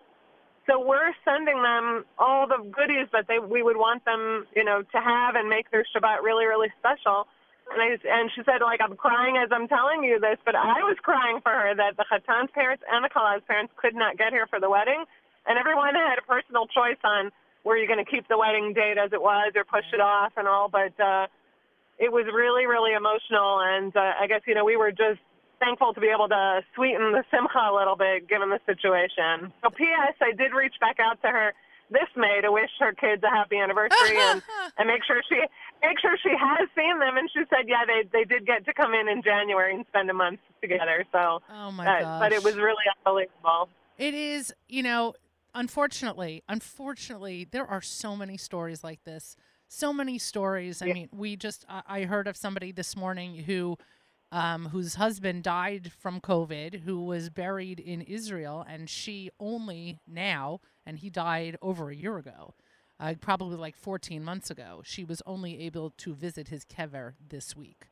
so 0.69 0.79
we're 0.79 1.13
sending 1.25 1.63
them 1.63 2.05
all 2.19 2.47
the 2.47 2.63
goodies 2.71 3.09
that 3.13 3.27
they 3.27 3.39
we 3.39 3.63
would 3.63 3.77
want 3.77 4.05
them, 4.05 4.47
you 4.55 4.65
know, 4.65 4.83
to 4.83 4.99
have 5.01 5.35
and 5.35 5.49
make 5.49 5.71
their 5.71 5.85
Shabbat 5.91 6.23
really, 6.23 6.47
really 6.47 6.69
special. 6.79 7.27
And 7.73 7.81
I 7.81 7.99
and 8.07 8.31
she 8.35 8.43
said, 8.45 8.63
like, 8.63 8.81
I'm 8.83 8.97
crying 8.97 9.37
as 9.37 9.49
I'm 9.51 9.69
telling 9.69 10.05
you 10.05 10.21
this, 10.21 10.39
but 10.45 10.55
I 10.55 10.83
was 10.87 10.97
crying 11.03 11.41
for 11.43 11.53
her 11.53 11.75
that 11.75 11.97
the 11.97 12.05
Chatan's 12.07 12.51
parents 12.53 12.83
and 12.91 13.05
the 13.05 13.09
Kala's 13.09 13.43
parents 13.47 13.73
could 13.77 13.95
not 13.95 14.19
get 14.19 14.33
here 14.33 14.47
for 14.47 14.61
the 14.61 14.69
wedding, 14.69 15.05
and 15.47 15.59
everyone 15.59 15.95
had 15.95 16.19
a 16.19 16.27
personal 16.27 16.67
choice 16.67 17.01
on 17.05 17.31
were 17.65 17.77
you 17.77 17.87
going 17.87 18.03
to 18.03 18.11
keep 18.11 18.27
the 18.29 18.39
wedding 18.39 18.73
date 18.73 18.97
as 18.97 19.13
it 19.13 19.21
was 19.21 19.53
or 19.55 19.65
push 19.65 19.85
it 19.93 20.01
off 20.01 20.33
and 20.37 20.49
all. 20.49 20.69
But 20.69 20.99
uh, 20.99 21.27
it 21.99 22.11
was 22.11 22.25
really, 22.33 22.67
really 22.67 22.93
emotional, 22.93 23.61
and 23.61 23.95
uh, 23.97 24.15
I 24.21 24.27
guess 24.27 24.41
you 24.47 24.55
know 24.55 24.65
we 24.65 24.77
were 24.77 24.91
just 24.91 25.21
thankful 25.61 25.93
to 25.95 26.01
be 26.01 26.09
able 26.09 26.29
to 26.29 26.61
sweeten 26.75 27.13
the 27.13 27.23
simcha 27.31 27.61
a 27.71 27.75
little 27.77 27.97
bit 27.97 28.29
given 28.29 28.51
the 28.51 28.59
situation. 28.67 29.53
So, 29.63 29.71
P.S. 29.71 30.15
I 30.21 30.33
did 30.35 30.53
reach 30.53 30.75
back 30.81 30.97
out 30.99 31.21
to 31.23 31.29
her 31.29 31.53
this 31.91 32.09
May 32.17 32.41
to 32.41 32.51
wish 32.53 32.71
her 32.79 32.93
kids 32.93 33.23
a 33.23 33.29
happy 33.31 33.59
anniversary 33.59 34.17
and, 34.31 34.43
and 34.79 34.87
make 34.89 35.03
sure 35.05 35.21
she 35.29 35.37
make 35.83 35.99
sure 36.01 36.17
she 36.23 36.31
has 36.31 36.69
seen 36.75 36.99
them. 36.99 37.17
And 37.17 37.29
she 37.33 37.41
said, 37.51 37.67
yeah, 37.69 37.85
they 37.87 38.09
they 38.13 38.25
did 38.25 38.47
get 38.47 38.65
to 38.67 38.73
come 38.73 38.95
in 38.95 39.09
in 39.09 39.23
January 39.23 39.75
and 39.75 39.85
spend 39.89 40.09
a 40.11 40.15
month 40.15 40.41
together. 40.61 41.05
So, 41.13 41.41
oh 41.51 41.71
my 41.73 41.87
uh, 41.87 42.01
gosh. 42.01 42.21
but 42.21 42.33
it 42.33 42.43
was 42.43 42.55
really 42.57 42.87
unbelievable. 43.05 43.69
It 43.99 44.15
is, 44.15 44.55
you 44.69 44.83
know, 44.83 45.15
unfortunately, 45.55 46.43
unfortunately, 46.49 47.47
there 47.51 47.67
are 47.67 47.83
so 47.83 48.17
many 48.17 48.37
stories 48.37 48.83
like 48.83 49.05
this. 49.05 49.37
So 49.69 49.93
many 49.93 50.19
stories. 50.19 50.83
I 50.83 50.87
Yeah. 50.87 50.95
mean, 50.95 51.09
we 51.13 51.37
just 51.37 51.65
I, 51.69 51.83
I 51.87 52.05
heard 52.05 52.27
of 52.27 52.37
somebody 52.37 52.73
this 52.73 52.97
morning 52.97 53.35
who 53.45 53.77
um, 54.33 54.67
whose 54.69 54.95
husband 54.95 55.43
died 55.43 55.91
from 55.99 56.21
COVID, 56.21 56.83
who 56.83 57.03
was 57.05 57.31
buried 57.31 57.81
in 57.81 58.01
Israel, 58.03 58.65
and 58.69 58.89
she 58.89 59.31
only 59.41 59.99
now, 60.07 60.61
and 60.87 60.99
he 60.99 61.11
died 61.11 61.57
over 61.61 61.91
a 61.91 61.97
year 61.97 62.17
ago, 62.17 62.55
uh, 63.01 63.15
probably 63.21 63.57
like 63.57 63.77
14 63.77 64.23
months 64.23 64.51
ago. 64.51 64.83
She 64.85 65.05
was 65.05 65.21
only 65.27 65.61
able 65.61 65.91
to 65.99 66.15
visit 66.15 66.49
his 66.49 66.65
kever 66.65 67.15
this 67.29 67.57
week. 67.57 67.87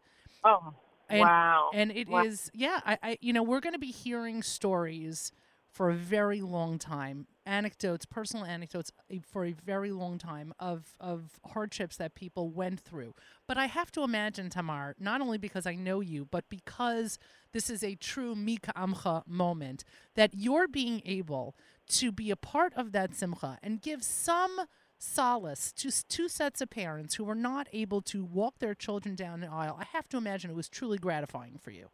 Oh, 0.44 0.74
And- 1.08 1.20
wow. 1.20 1.70
And 1.74 1.90
it 1.90 2.08
is, 2.08 2.08
Wow. 2.08 2.28
yeah, 2.54 2.80
I, 2.86 2.98
I, 3.02 3.18
you 3.20 3.32
know, 3.32 3.42
we're 3.42 3.60
going 3.60 3.72
to 3.74 3.78
be 3.78 3.90
hearing 3.90 4.42
stories 4.42 5.32
for 5.70 5.90
a 5.90 5.94
very 5.94 6.40
long 6.40 6.78
time, 6.78 7.26
anecdotes, 7.46 8.04
personal 8.04 8.44
anecdotes 8.44 8.90
uh, 9.10 9.16
for 9.22 9.44
a 9.44 9.52
very 9.52 9.92
long 9.92 10.18
time 10.18 10.52
of 10.58 10.94
of 11.00 11.38
hardships 11.52 11.96
that 11.96 12.14
people 12.14 12.50
went 12.50 12.80
through. 12.80 13.14
But 13.46 13.58
I 13.58 13.66
have 13.66 13.90
to 13.92 14.02
imagine, 14.02 14.50
Tamar, 14.50 14.96
not 14.98 15.20
only 15.20 15.38
because 15.38 15.66
I 15.66 15.74
know 15.74 16.00
you, 16.00 16.24
but 16.24 16.48
because 16.48 17.18
this 17.52 17.70
is 17.70 17.82
a 17.82 17.94
true 17.94 18.34
Mika 18.34 18.72
Amcha 18.76 19.26
moment, 19.26 19.84
that 20.14 20.30
you're 20.34 20.68
being 20.68 21.02
able 21.04 21.56
to 21.88 22.12
be 22.12 22.30
a 22.30 22.36
part 22.36 22.74
of 22.74 22.92
that 22.92 23.14
simcha 23.14 23.58
and 23.62 23.80
give 23.80 24.02
some 24.02 24.60
solace 24.98 25.72
to 25.72 25.90
two 26.08 26.28
sets 26.28 26.60
of 26.60 26.68
parents 26.70 27.14
who 27.14 27.24
were 27.24 27.34
not 27.34 27.68
able 27.72 28.02
to 28.02 28.24
walk 28.24 28.58
their 28.58 28.74
children 28.74 29.14
down 29.14 29.40
the 29.40 29.46
aisle. 29.46 29.76
I 29.78 29.84
have 29.92 30.08
to 30.08 30.16
imagine 30.16 30.50
it 30.50 30.56
was 30.56 30.68
truly 30.68 30.98
gratifying 30.98 31.58
for 31.58 31.70
you. 31.70 31.88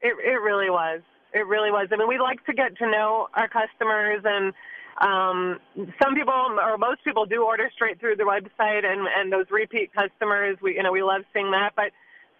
It 0.00 0.14
it 0.24 0.40
really 0.40 0.70
was. 0.70 1.00
It 1.34 1.46
really 1.46 1.70
was. 1.70 1.88
I 1.92 1.96
mean, 1.96 2.08
we 2.08 2.18
like 2.18 2.44
to 2.46 2.52
get 2.52 2.76
to 2.78 2.86
know 2.90 3.28
our 3.34 3.48
customers, 3.48 4.20
and 4.24 4.52
um, 5.00 5.60
some 6.02 6.14
people 6.14 6.34
or 6.34 6.76
most 6.76 7.02
people 7.04 7.24
do 7.26 7.42
order 7.44 7.70
straight 7.74 7.98
through 7.98 8.16
the 8.16 8.24
website, 8.24 8.84
and 8.84 9.08
and 9.16 9.32
those 9.32 9.46
repeat 9.50 9.92
customers, 9.94 10.58
we 10.60 10.76
you 10.76 10.82
know 10.82 10.92
we 10.92 11.02
love 11.02 11.22
seeing 11.32 11.50
that. 11.52 11.72
But 11.74 11.92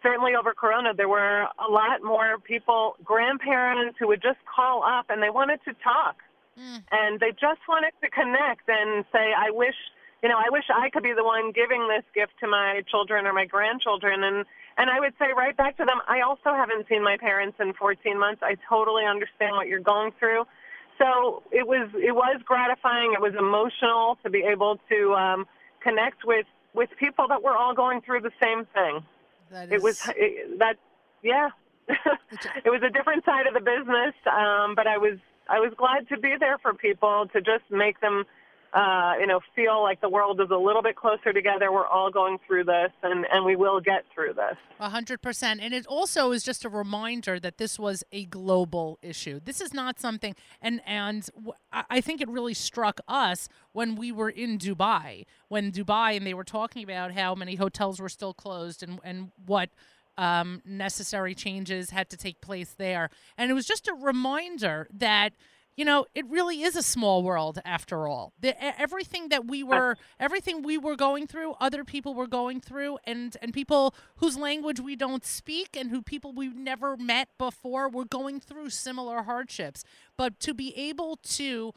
certainly 0.03 0.35
over 0.35 0.53
Corona, 0.53 0.93
there 0.95 1.09
were 1.09 1.43
a 1.43 1.71
lot 1.71 2.03
more 2.03 2.39
people, 2.39 2.97
grandparents 3.05 3.97
who 3.99 4.09
would 4.09 4.21
just 4.21 4.39
call 4.45 4.83
up 4.83 5.07
and 5.09 5.23
they 5.23 5.31
wanted 5.31 5.61
to 5.65 5.73
talk, 5.83 6.17
Mm. 6.59 6.83
and 6.91 7.19
they 7.19 7.31
just 7.31 7.61
wanted 7.67 7.93
to 8.03 8.11
connect 8.11 8.69
and 8.69 9.07
say, 9.11 9.33
I 9.33 9.51
wish. 9.51 9.77
You 10.23 10.29
know, 10.29 10.39
I 10.39 10.51
wish 10.51 10.63
I 10.73 10.89
could 10.91 11.03
be 11.03 11.15
the 11.15 11.25
one 11.25 11.51
giving 11.51 11.89
this 11.89 12.05
gift 12.15 12.35
to 12.39 12.47
my 12.47 12.83
children 12.89 13.27
or 13.27 13.33
my 13.33 13.45
grandchildren, 13.45 14.23
and 14.23 14.45
and 14.77 14.91
I 14.91 15.01
would 15.01 15.13
say 15.19 15.27
right 15.37 15.57
back 15.57 15.77
to 15.79 15.85
them, 15.85 16.01
I 16.09 16.21
also 16.21 16.55
haven't 16.55 16.89
seen 16.89 17.03
my 17.03 17.17
parents 17.17 17.57
in 17.61 17.73
14 17.75 18.19
months. 18.19 18.43
I 18.43 18.57
totally 18.69 19.05
understand 19.05 19.57
what 19.57 19.69
you're 19.69 19.81
going 19.81 20.13
through. 20.19 20.45
So 20.99 21.43
it 21.51 21.67
was 21.67 21.91
it 21.95 22.15
was 22.15 22.41
gratifying. 22.45 23.13
It 23.15 23.21
was 23.21 23.35
emotional 23.39 24.19
to 24.23 24.31
be 24.31 24.45
able 24.45 24.79
to 24.91 25.15
um, 25.15 25.47
connect 25.81 26.25
with 26.25 26.47
with 26.75 26.91
people 26.99 27.29
that 27.29 27.43
were 27.43 27.57
all 27.57 27.75
going 27.75 28.01
through 28.03 28.21
the 28.21 28.31
same 28.43 28.67
thing. 28.75 29.05
That 29.51 29.73
It 29.73 29.83
was 29.83 30.01
is- 30.01 30.13
it, 30.17 30.59
that 30.59 30.77
yeah. 31.23 31.51
it 31.89 32.71
was 32.71 32.83
a 32.83 32.91
different 32.91 33.25
side 33.25 33.47
of 33.49 33.55
the 33.55 33.61
business, 33.61 34.15
um, 34.31 34.75
but 34.77 34.87
I 34.87 34.99
was 34.99 35.19
I 35.49 35.59
was 35.59 35.73
glad 35.77 36.09
to 36.11 36.19
be 36.19 36.37
there 36.39 36.59
for 36.59 36.73
people 36.73 37.27
to 37.33 37.41
just 37.41 37.65
make 37.71 38.01
them 38.01 38.25
uh, 38.73 39.13
you 39.21 39.27
know, 39.27 39.41
feel 39.55 39.83
like 39.83 40.01
the 40.01 40.09
world 40.09 40.41
is 40.41 40.49
a 40.51 40.57
little 40.57 40.81
bit 40.81 40.97
closer 40.97 41.33
together. 41.33 41.71
We're 41.71 41.87
all 41.87 42.11
going 42.11 42.39
through 42.47 42.65
this, 42.65 42.91
and, 43.03 43.27
and 43.31 43.45
we 43.45 43.55
will 43.55 43.81
get 43.81 44.05
through 44.15 44.33
this. 44.33 44.57
A 44.81 44.89
hundred 44.89 45.21
percent, 45.21 45.61
and 45.61 45.75
it 45.75 45.87
also 45.87 46.33
is 46.33 46.43
just 46.43 46.65
a 46.65 46.71
reminder 46.71 47.39
that 47.39 47.59
this 47.59 47.79
was 47.79 48.03
a 48.13 48.25
global 48.25 48.99
issue. 49.03 49.41
This 49.45 49.61
is 49.61 49.75
not 49.75 50.01
something, 50.01 50.35
and 50.63 50.81
and 50.87 51.29
I 51.71 52.01
think 52.01 52.23
it 52.23 52.29
really 52.29 52.55
struck 52.55 53.01
us 53.07 53.49
when 53.73 53.95
we 53.95 54.11
were 54.11 54.31
in 54.31 54.59
Dubai, 54.59 55.27
when 55.49 55.71
Dubai, 55.71 56.17
and 56.17 56.27
they 56.27 56.35
were 56.35 56.45
talking 56.45 56.83
about 56.83 57.13
how 57.13 57.35
many 57.35 57.57
hotels 57.57 58.01
were 58.01 58.09
still 58.09 58.33
closed 58.33 58.83
and 58.83 58.99
and 59.05 59.33
what 59.45 59.69
um, 60.17 60.63
necessary 60.65 61.35
changes 61.35 61.91
had 61.91 62.09
to 62.09 62.17
take 62.17 62.41
place 62.41 62.75
there, 62.79 63.11
and 63.37 63.51
it 63.51 63.55
was 63.55 63.67
just 63.67 63.87
a 63.87 63.95
reminder 63.95 64.89
that 64.95 65.35
you 65.77 65.85
know, 65.85 66.07
it 66.15 66.27
really 66.29 66.63
is 66.63 66.77
a 66.77 66.83
small 66.83 67.23
world 67.23 67.59
after 67.65 68.07
all. 68.07 68.33
The, 68.41 68.55
everything 68.81 69.31
that 69.31 69.47
we 69.47 69.63
were, 69.63 69.97
everything 70.21 70.63
we 70.63 70.77
were 70.77 70.97
going 70.97 71.27
through, 71.27 71.55
other 71.61 71.83
people 71.83 72.15
were 72.15 72.27
going 72.27 72.61
through, 72.61 72.99
and 73.05 73.37
and 73.41 73.55
people 73.55 73.95
whose 74.17 74.37
language 74.37 74.81
we 74.81 74.97
don't 74.97 75.25
speak 75.25 75.77
and 75.77 75.91
who 75.91 76.03
people 76.03 76.33
we've 76.33 76.57
never 76.57 76.97
met 76.97 77.29
before 77.39 77.89
were 77.89 78.05
going 78.05 78.39
through 78.39 78.71
similar 78.71 79.23
hardships. 79.23 79.83
But 80.17 80.39
to 80.41 80.53
be 80.53 80.77
able 80.77 81.17
to 81.17 81.73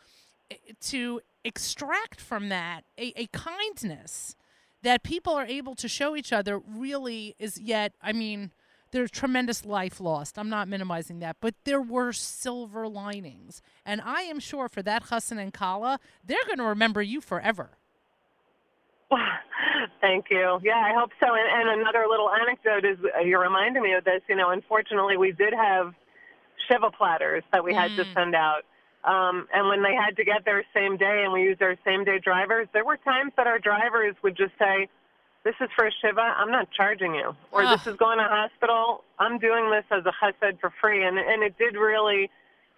to 0.82 1.22
extract 1.44 2.20
from 2.20 2.50
that 2.50 2.84
a, 2.98 3.14
a 3.16 3.28
kindness 3.28 4.36
that 4.84 5.04
people 5.04 5.34
are 5.34 5.46
able 5.46 5.74
to 5.76 5.88
show 5.88 6.16
each 6.16 6.32
other 6.32 6.60
really 6.60 7.36
is 7.40 7.60
yet, 7.60 7.94
I 8.02 8.14
mean 8.14 8.52
there's 8.96 9.12
tremendous 9.12 9.66
life 9.66 10.00
lost. 10.00 10.40
I'm 10.40 10.48
not 10.48 10.70
minimizing 10.70 11.20
that, 11.20 11.36
but 11.42 11.54
there 11.66 11.82
were 11.82 12.14
silver 12.14 12.88
linings. 12.88 13.62
And 13.86 14.00
I 14.00 14.22
am 14.22 14.40
sure 14.40 14.70
for 14.70 14.82
that 14.84 15.04
Hassan 15.10 15.38
and 15.38 15.54
Kala, 15.54 16.00
they're 16.26 16.46
going 16.48 16.60
to 16.60 16.64
remember 16.64 17.02
you 17.02 17.20
forever. 17.20 17.72
Thank 20.02 20.28
you. 20.32 20.60
Yeah, 20.64 20.78
I 20.78 20.94
hope 20.98 21.12
so. 21.20 21.28
And, 21.28 21.70
and 21.70 21.82
another 21.82 22.06
little 22.10 22.30
anecdote 22.30 22.86
is 22.86 22.98
uh, 23.04 23.20
you're 23.20 23.42
reminding 23.42 23.84
me 23.84 23.94
of 23.94 24.06
this. 24.06 24.22
You 24.30 24.38
know, 24.38 24.52
unfortunately, 24.52 25.18
we 25.18 25.34
did 25.34 25.54
have 25.54 25.94
Shiva 26.70 26.90
platters 26.98 27.44
that 27.52 27.66
we 27.66 27.74
had 27.74 27.92
to 27.98 28.06
send 28.14 28.34
out. 28.34 28.62
Um, 29.04 29.48
and 29.54 29.68
when 29.68 29.84
they 29.84 29.94
had 29.94 30.16
to 30.16 30.24
get 30.24 30.46
there 30.46 30.64
same 30.74 30.96
day 30.96 31.24
and 31.26 31.34
we 31.34 31.42
used 31.44 31.62
our 31.62 31.76
same 31.86 32.06
day 32.06 32.18
drivers, 32.24 32.70
there 32.72 32.86
were 32.86 32.98
times 32.98 33.34
that 33.36 33.46
our 33.46 33.60
drivers 33.60 34.16
would 34.24 34.38
just 34.38 34.54
say, 34.58 34.88
this 35.46 35.56
is 35.62 35.70
for 35.76 35.90
Shiva, 36.02 36.20
I'm 36.20 36.52
not 36.52 36.70
charging 36.72 37.14
you. 37.14 37.36
Or 37.52 37.64
Ugh. 37.64 37.78
this 37.78 37.88
is 37.88 37.96
going 37.98 38.18
to 38.18 38.26
hospital, 38.26 39.04
I'm 39.20 39.38
doing 39.38 39.70
this 39.70 39.86
as 39.92 40.04
a 40.06 40.12
chesed 40.12 40.60
for 40.60 40.74
free. 40.82 41.06
And, 41.06 41.18
and 41.20 41.44
it 41.44 41.56
did 41.58 41.76
really 41.76 42.30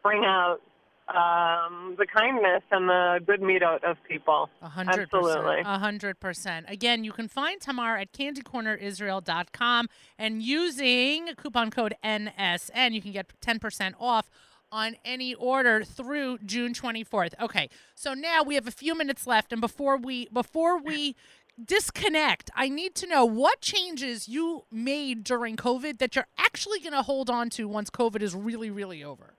bring 0.03 0.25
out 0.25 0.59
um, 1.07 1.95
the 1.97 2.05
kindness 2.05 2.63
and 2.69 2.89
the 2.89 3.19
good 3.25 3.41
meet 3.41 3.63
out 3.63 3.85
of 3.85 3.95
people. 4.03 4.49
Hundred 4.61 5.03
Absolutely. 5.03 5.33
percent. 5.33 5.67
A 5.67 5.79
hundred 5.79 6.19
percent. 6.19 6.65
Again, 6.67 7.05
you 7.05 7.13
can 7.13 7.29
find 7.29 7.61
Tamar 7.61 7.95
at 7.95 8.11
candycornerisrael.com 8.11 9.87
and 10.19 10.43
using 10.43 11.29
coupon 11.37 11.71
code 11.71 11.95
NSN, 12.03 12.91
you 12.91 13.01
can 13.01 13.13
get 13.13 13.31
10% 13.39 13.93
off 13.97 14.29
on 14.69 14.97
any 15.05 15.33
order 15.33 15.85
through 15.85 16.39
June 16.39 16.73
24th. 16.73 17.33
Okay. 17.39 17.69
So 17.95 18.13
now 18.13 18.43
we 18.43 18.55
have 18.55 18.67
a 18.67 18.71
few 18.71 18.93
minutes 18.97 19.25
left 19.25 19.53
and 19.53 19.61
before 19.61 19.95
we 19.95 20.27
before 20.33 20.77
we 20.77 21.15
disconnect, 21.63 22.49
I 22.55 22.69
need 22.69 22.95
to 22.95 23.07
know 23.07 23.25
what 23.25 23.61
changes 23.61 24.27
you 24.27 24.65
made 24.71 25.23
during 25.23 25.55
COVID 25.55 25.97
that 25.99 26.15
you're 26.15 26.27
actually 26.37 26.79
going 26.79 26.93
to 26.93 27.01
hold 27.01 27.29
on 27.29 27.49
to 27.51 27.67
once 27.67 27.89
COVID 27.89 28.21
is 28.21 28.35
really 28.35 28.69
really 28.69 29.03
over. 29.03 29.33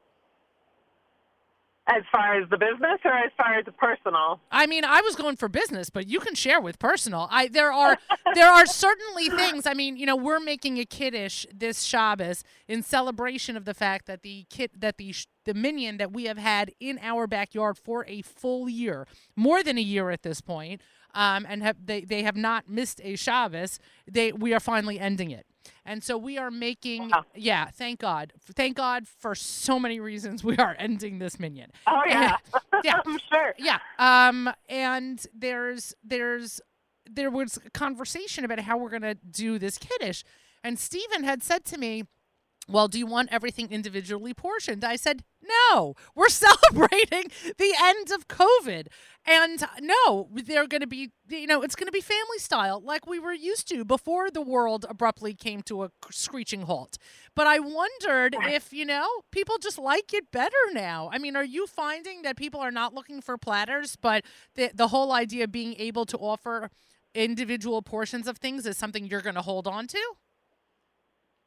As 1.90 2.02
far 2.12 2.38
as 2.38 2.46
the 2.50 2.59
business 2.59 3.00
or 3.02 3.12
as 3.12 3.33
far 3.35 3.54
as 3.54 3.64
the 3.64 3.72
personal? 3.72 4.40
I 4.52 4.66
mean, 4.66 4.85
I 4.85 5.00
was 5.00 5.16
going 5.16 5.37
for 5.37 5.48
business, 5.48 5.88
but 5.88 6.07
you 6.07 6.20
can 6.20 6.35
share 6.35 6.61
with 6.61 6.78
personal. 6.78 7.28
I 7.31 7.48
there 7.48 7.72
are 7.72 7.96
there 8.35 8.50
are 8.50 8.66
certainly 8.66 9.31
things. 9.31 9.66
I 9.66 9.72
mean, 9.72 9.96
you 9.96 10.04
know, 10.04 10.16
we're 10.16 10.40
making 10.40 10.78
a 10.78 10.85
kiddush 10.85 11.46
this 11.54 11.85
Shabbos 11.85 12.44
in 12.66 12.83
celebration 12.83 13.57
of 13.57 13.64
the 13.64 13.72
fact 13.72 14.04
that 14.07 14.22
the 14.22 14.44
kid 14.50 14.72
that 14.76 14.98
the 14.98 15.14
the 15.46 15.54
minyan 15.54 15.96
that 15.96 16.12
we 16.12 16.24
have 16.24 16.37
had 16.37 16.72
in 16.78 16.98
our 17.00 17.26
backyard 17.26 17.78
for 17.78 18.04
a 18.07 18.20
full 18.20 18.68
year, 18.68 19.07
more 19.35 19.62
than 19.62 19.78
a 19.78 19.83
year 19.83 20.11
at 20.11 20.22
this 20.22 20.42
point, 20.42 20.83
um, 21.14 21.47
and 21.49 21.62
have 21.62 21.77
they 21.85 22.03
they 22.03 22.23
have 22.23 22.37
not 22.37 22.68
missed 22.68 23.01
a 23.05 23.16
Shabbos. 23.16 23.79
They 24.11 24.33
we 24.33 24.53
are 24.55 24.61
finally 24.61 24.99
ending 24.99 25.31
it. 25.31 25.47
And 25.85 26.03
so 26.03 26.16
we 26.16 26.38
are 26.38 26.51
making, 26.51 27.11
Wow. 27.11 27.25
yeah, 27.35 27.66
thank 27.71 28.01
God. 28.01 28.33
Thank 28.55 28.77
God 28.77 29.07
for 29.07 29.35
so 29.35 29.79
many 29.79 30.01
reasons 30.01 30.42
we 30.44 30.57
are 30.57 30.75
ending 30.79 31.18
this 31.18 31.38
minyan. 31.38 31.71
Oh, 31.87 32.03
yeah. 32.07 32.37
Yeah. 32.85 33.01
I'm 33.07 33.18
sure. 33.31 33.55
Yeah. 33.59 33.79
Um 33.99 34.51
and 34.68 35.25
there's 35.35 35.94
there's 36.03 36.61
there 37.11 37.31
was 37.31 37.59
a 37.64 37.71
conversation 37.71 38.44
about 38.44 38.61
how 38.61 38.77
we're 38.79 38.90
gonna 38.90 39.14
do 39.14 39.59
this 39.59 39.79
kiddush. 39.79 40.23
And 40.64 40.79
Stephen 40.79 41.25
had 41.25 41.42
said 41.42 41.64
to 41.66 41.79
me, 41.79 42.05
Well, 42.68 42.87
do 42.88 42.98
you 42.98 43.07
want 43.07 43.31
everything 43.33 43.70
individually 43.70 44.35
portioned? 44.35 44.85
I 44.85 44.96
said, 44.96 45.24
No. 45.42 45.94
We're 46.14 46.28
celebrating 46.46 47.31
the 47.57 47.74
end 47.81 48.11
of 48.12 48.28
COVID. 48.28 48.88
And 49.26 49.62
uh, 49.62 49.66
no, 49.81 50.28
they're 50.33 50.66
gonna 50.66 50.87
be 50.87 51.11
you 51.28 51.46
know, 51.46 51.62
it's 51.62 51.74
gonna 51.74 51.90
be 51.90 52.00
family 52.00 52.38
style 52.38 52.81
like 52.81 53.07
we 53.07 53.18
were 53.18 53.33
used 53.33 53.68
to 53.68 53.85
before 53.85 54.31
the 54.31 54.42
world 54.42 54.87
abruptly 54.88 55.35
came 55.35 55.62
to 55.62 55.85
a 55.85 55.90
screeching 56.11 56.62
halt. 56.62 56.98
But 57.35 57.46
I 57.46 57.59
wondered 57.59 58.37
if, 58.42 58.72
you 58.72 58.85
know, 58.85 59.07
people 59.33 59.59
just 59.59 59.78
like 59.78 60.12
it 60.12 60.31
better 60.31 60.54
now. 60.72 61.11
I 61.12 61.18
mean, 61.18 61.37
are 61.37 61.44
you 61.44 61.66
finding 61.66 62.22
that 62.22 62.37
people 62.37 62.61
are 62.61 62.70
not 62.70 62.94
looking 62.94 63.20
for 63.20 63.38
platters, 63.38 63.96
but 63.96 64.24
the 64.54 64.70
the 64.74 64.88
whole 64.88 65.12
idea 65.12 65.44
of 65.44 65.52
being 65.52 65.74
able 65.78 66.04
to 66.07 66.18
offer 66.18 66.70
individual 67.14 67.83
portions 67.83 68.26
of 68.28 68.38
things 68.38 68.66
is 68.66 68.76
something 68.76 69.07
you're 69.07 69.22
going 69.22 69.35
to 69.35 69.42
hold 69.42 69.66
on 69.66 69.87
to? 69.88 70.14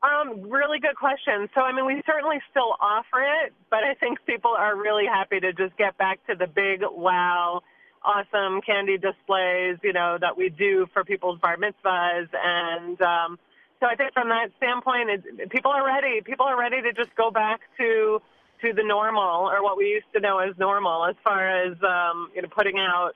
Um, 0.04 0.50
really 0.50 0.80
good 0.80 0.96
question. 0.96 1.48
So, 1.54 1.62
I 1.62 1.72
mean, 1.72 1.86
we 1.86 2.02
certainly 2.08 2.38
still 2.50 2.76
offer 2.80 3.22
it, 3.22 3.54
but 3.70 3.84
I 3.84 3.94
think 3.94 4.18
people 4.26 4.52
are 4.58 4.76
really 4.76 5.06
happy 5.06 5.40
to 5.40 5.54
just 5.54 5.78
get 5.78 5.96
back 5.98 6.26
to 6.26 6.36
the 6.36 6.48
big, 6.48 6.82
wow, 6.82 7.62
awesome 8.04 8.62
candy 8.62 8.98
displays, 8.98 9.78
you 9.84 9.94
know, 9.94 10.18
that 10.20 10.36
we 10.36 10.50
do 10.50 10.88
for 10.92 11.04
people's 11.04 11.40
bar 11.40 11.56
mitzvahs. 11.56 12.30
And 12.34 13.00
um, 13.02 13.38
so 13.80 13.86
I 13.86 13.96
think 13.96 14.14
from 14.14 14.30
that 14.30 14.50
standpoint, 14.58 15.10
it, 15.10 15.50
people 15.52 15.70
are 15.70 15.86
ready. 15.86 16.22
People 16.22 16.48
are 16.48 16.58
ready 16.60 16.82
to 16.82 16.94
just 16.94 17.16
go 17.16 17.30
back 17.30 17.62
to 17.78 18.22
to 18.62 18.74
the 18.74 18.84
normal 18.84 19.50
or 19.50 19.64
what 19.64 19.76
we 19.76 19.86
used 19.86 20.06
to 20.14 20.20
know 20.20 20.38
as 20.38 20.56
normal 20.60 21.04
as 21.06 21.16
far 21.24 21.48
as, 21.48 21.74
um, 21.82 22.30
you 22.36 22.44
know, 22.44 22.48
putting 22.48 22.78
out 22.78 23.14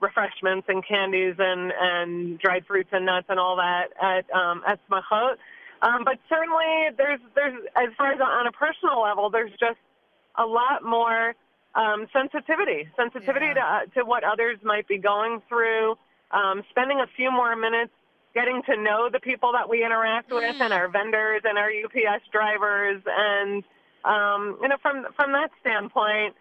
refreshments 0.00 0.66
and 0.68 0.82
candies 0.86 1.34
and, 1.38 1.72
and 1.78 2.38
dried 2.38 2.64
fruits 2.66 2.88
and 2.92 3.04
nuts 3.04 3.26
and 3.28 3.38
all 3.38 3.56
that 3.56 3.88
at 4.00 4.24
um, 4.34 4.62
at 4.66 4.80
Smachot. 4.88 5.36
Um, 5.82 6.04
but 6.04 6.18
certainly, 6.28 6.90
there's 6.96 7.20
there's 7.34 7.54
as 7.76 7.90
far 7.96 8.12
as 8.12 8.20
on 8.20 8.46
a 8.46 8.52
personal 8.52 9.00
level, 9.02 9.30
there's 9.30 9.52
just 9.60 9.78
a 10.36 10.44
lot 10.46 10.82
more 10.84 11.34
um, 11.74 12.06
sensitivity, 12.12 12.88
sensitivity 12.96 13.46
Yeah. 13.46 13.54
to 13.54 13.60
uh, 13.60 13.80
to 13.94 14.04
what 14.04 14.24
others 14.24 14.58
might 14.62 14.88
be 14.88 14.98
going 14.98 15.42
through. 15.48 15.96
Um, 16.30 16.62
spending 16.70 17.00
a 17.00 17.06
few 17.16 17.30
more 17.30 17.56
minutes 17.56 17.92
getting 18.34 18.62
to 18.64 18.76
know 18.76 19.08
the 19.10 19.20
people 19.20 19.52
that 19.52 19.68
we 19.68 19.84
interact 19.84 20.30
with, 20.30 20.56
and 20.60 20.72
our 20.72 20.88
vendors 20.88 21.42
and 21.44 21.56
our 21.56 21.70
UPS 21.70 22.24
drivers, 22.30 23.02
and 23.06 23.64
um, 24.04 24.58
you 24.60 24.68
know, 24.68 24.76
from 24.82 25.06
from 25.16 25.32
that 25.32 25.50
standpoint, 25.60 26.34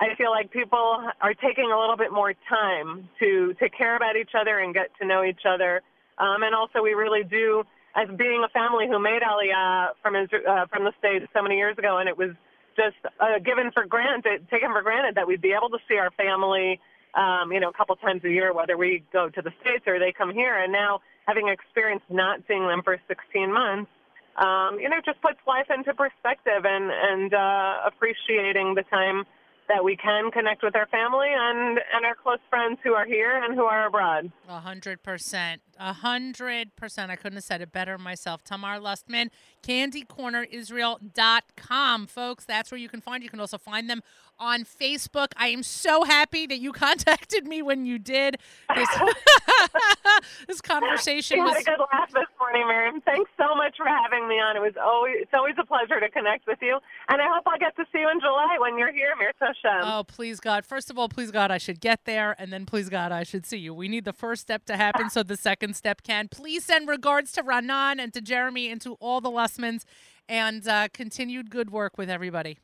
I 0.00 0.14
feel 0.16 0.30
like 0.30 0.50
people 0.50 1.04
are 1.20 1.34
taking 1.34 1.70
a 1.70 1.78
little 1.78 1.96
bit 1.96 2.12
more 2.12 2.34
time 2.48 3.08
to 3.20 3.54
to 3.60 3.68
care 3.68 3.96
about 3.96 4.16
each 4.16 4.32
other 4.38 4.58
and 4.58 4.74
get 4.74 4.88
to 5.00 5.06
know 5.06 5.22
each 5.24 5.42
other. 5.48 5.82
Um, 6.18 6.42
and 6.42 6.54
also, 6.54 6.82
we 6.82 6.94
really 6.94 7.22
do, 7.22 7.62
as 7.94 8.08
being 8.16 8.44
a 8.44 8.48
family 8.48 8.86
who 8.86 8.98
made 8.98 9.22
Aliyah 9.22 9.90
from 10.02 10.14
uh, 10.16 10.66
from 10.66 10.84
the 10.84 10.92
states 10.98 11.26
so 11.34 11.42
many 11.42 11.56
years 11.56 11.76
ago, 11.78 11.98
and 11.98 12.08
it 12.08 12.16
was 12.16 12.30
just 12.76 12.96
uh, 13.18 13.38
given 13.44 13.70
for 13.72 13.84
granted, 13.84 14.48
taken 14.50 14.72
for 14.72 14.82
granted 14.82 15.16
that 15.16 15.26
we'd 15.26 15.42
be 15.42 15.52
able 15.52 15.68
to 15.70 15.78
see 15.88 15.96
our 15.96 16.10
family, 16.12 16.80
um, 17.14 17.50
you 17.52 17.58
know, 17.58 17.70
a 17.70 17.72
couple 17.72 17.96
times 17.96 18.22
a 18.24 18.30
year, 18.30 18.52
whether 18.52 18.76
we 18.76 19.02
go 19.12 19.28
to 19.28 19.42
the 19.42 19.52
states 19.60 19.84
or 19.86 19.98
they 19.98 20.12
come 20.12 20.32
here. 20.32 20.56
And 20.56 20.72
now, 20.72 21.00
having 21.26 21.48
experienced 21.48 22.06
not 22.08 22.40
seeing 22.46 22.66
them 22.66 22.82
for 22.82 23.00
16 23.08 23.52
months, 23.52 23.90
um, 24.36 24.78
you 24.78 24.88
know, 24.88 25.00
just 25.04 25.20
puts 25.20 25.38
life 25.46 25.66
into 25.74 25.92
perspective 25.94 26.64
and 26.64 26.90
and 26.90 27.34
uh, 27.34 27.80
appreciating 27.86 28.74
the 28.74 28.84
time 28.84 29.24
that 29.68 29.84
we 29.84 29.96
can 29.96 30.30
connect 30.30 30.62
with 30.62 30.74
our 30.74 30.86
family 30.86 31.28
and 31.30 31.78
and 31.94 32.04
our 32.04 32.14
close 32.14 32.38
friends 32.50 32.78
who 32.82 32.94
are 32.94 33.06
here 33.06 33.42
and 33.42 33.54
who 33.54 33.64
are 33.64 33.86
abroad. 33.86 34.30
A 34.48 34.60
hundred 34.60 35.02
percent. 35.02 35.60
A 35.78 35.92
hundred 35.92 36.74
percent. 36.76 37.10
I 37.10 37.16
couldn't 37.16 37.36
have 37.36 37.44
said 37.44 37.60
it 37.60 37.72
better 37.72 37.98
myself. 37.98 38.42
Tamar 38.44 38.80
Lustman, 38.80 39.28
candycornerisrael.com. 39.62 42.06
Folks, 42.06 42.44
that's 42.44 42.70
where 42.70 42.78
you 42.78 42.88
can 42.88 43.00
find. 43.00 43.22
You 43.22 43.30
can 43.30 43.40
also 43.40 43.58
find 43.58 43.90
them 43.90 44.02
on 44.38 44.64
Facebook. 44.64 45.28
I 45.36 45.48
am 45.48 45.62
so 45.62 46.04
happy 46.04 46.46
that 46.46 46.58
you 46.58 46.72
contacted 46.86 47.46
me 47.46 47.62
when 47.62 47.86
you 47.86 47.98
did. 47.98 48.36
This, 48.74 48.88
this 50.48 50.60
conversation 50.60 51.38
was 51.38 51.56
a 51.60 51.64
good 51.64 51.80
laugh 51.92 52.10
this 52.12 52.28
morning, 52.40 52.66
Miriam. 52.66 53.00
Thanks 53.00 53.30
so 53.36 53.54
much 53.54 53.76
for 53.76 53.86
having 53.86 54.28
me 54.28 54.36
on. 54.36 54.56
It 54.56 54.60
was 54.60 54.74
always 54.80 55.16
it's 55.20 55.34
always 55.34 55.54
a 55.58 55.64
pleasure 55.64 56.00
to 56.00 56.08
connect 56.10 56.46
with 56.46 56.58
you, 56.60 56.78
and 57.08 57.20
I 57.20 57.26
hope 57.28 57.44
I'll 57.46 57.58
get 57.58 57.76
to 57.76 57.84
see 57.92 58.00
you 58.00 58.10
in 58.10 58.20
July 58.20 58.56
when 58.60 58.78
you're 58.78 58.92
here, 58.92 59.14
Mir 59.18 59.32
Hashem. 59.40 59.82
Oh, 59.82 60.04
please 60.04 60.40
God. 60.40 60.64
First 60.64 60.90
of 60.90 60.98
all, 60.98 61.08
please 61.08 61.30
God, 61.30 61.50
I 61.50 61.58
should 61.58 61.80
get 61.80 62.04
there. 62.04 62.34
And 62.38 62.52
then, 62.52 62.66
please 62.66 62.88
God, 62.88 63.12
I 63.12 63.22
should 63.22 63.46
see 63.46 63.58
you. 63.58 63.74
We 63.74 63.88
need 63.88 64.04
the 64.04 64.12
first 64.12 64.42
step 64.42 64.64
to 64.66 64.76
happen 64.76 65.10
so 65.10 65.22
the 65.22 65.36
second 65.36 65.76
step 65.76 66.02
can. 66.02 66.28
Please 66.28 66.64
send 66.64 66.88
regards 66.88 67.32
to 67.32 67.42
Ranan 67.42 67.98
and 67.98 68.12
to 68.14 68.20
Jeremy 68.20 68.70
and 68.70 68.80
to 68.82 68.94
all 68.94 69.20
the 69.20 69.30
Lustmans 69.30 69.84
and 70.28 70.66
uh, 70.66 70.88
continued 70.92 71.50
good 71.50 71.70
work 71.70 71.96
with 71.96 72.10
everybody. 72.10 72.58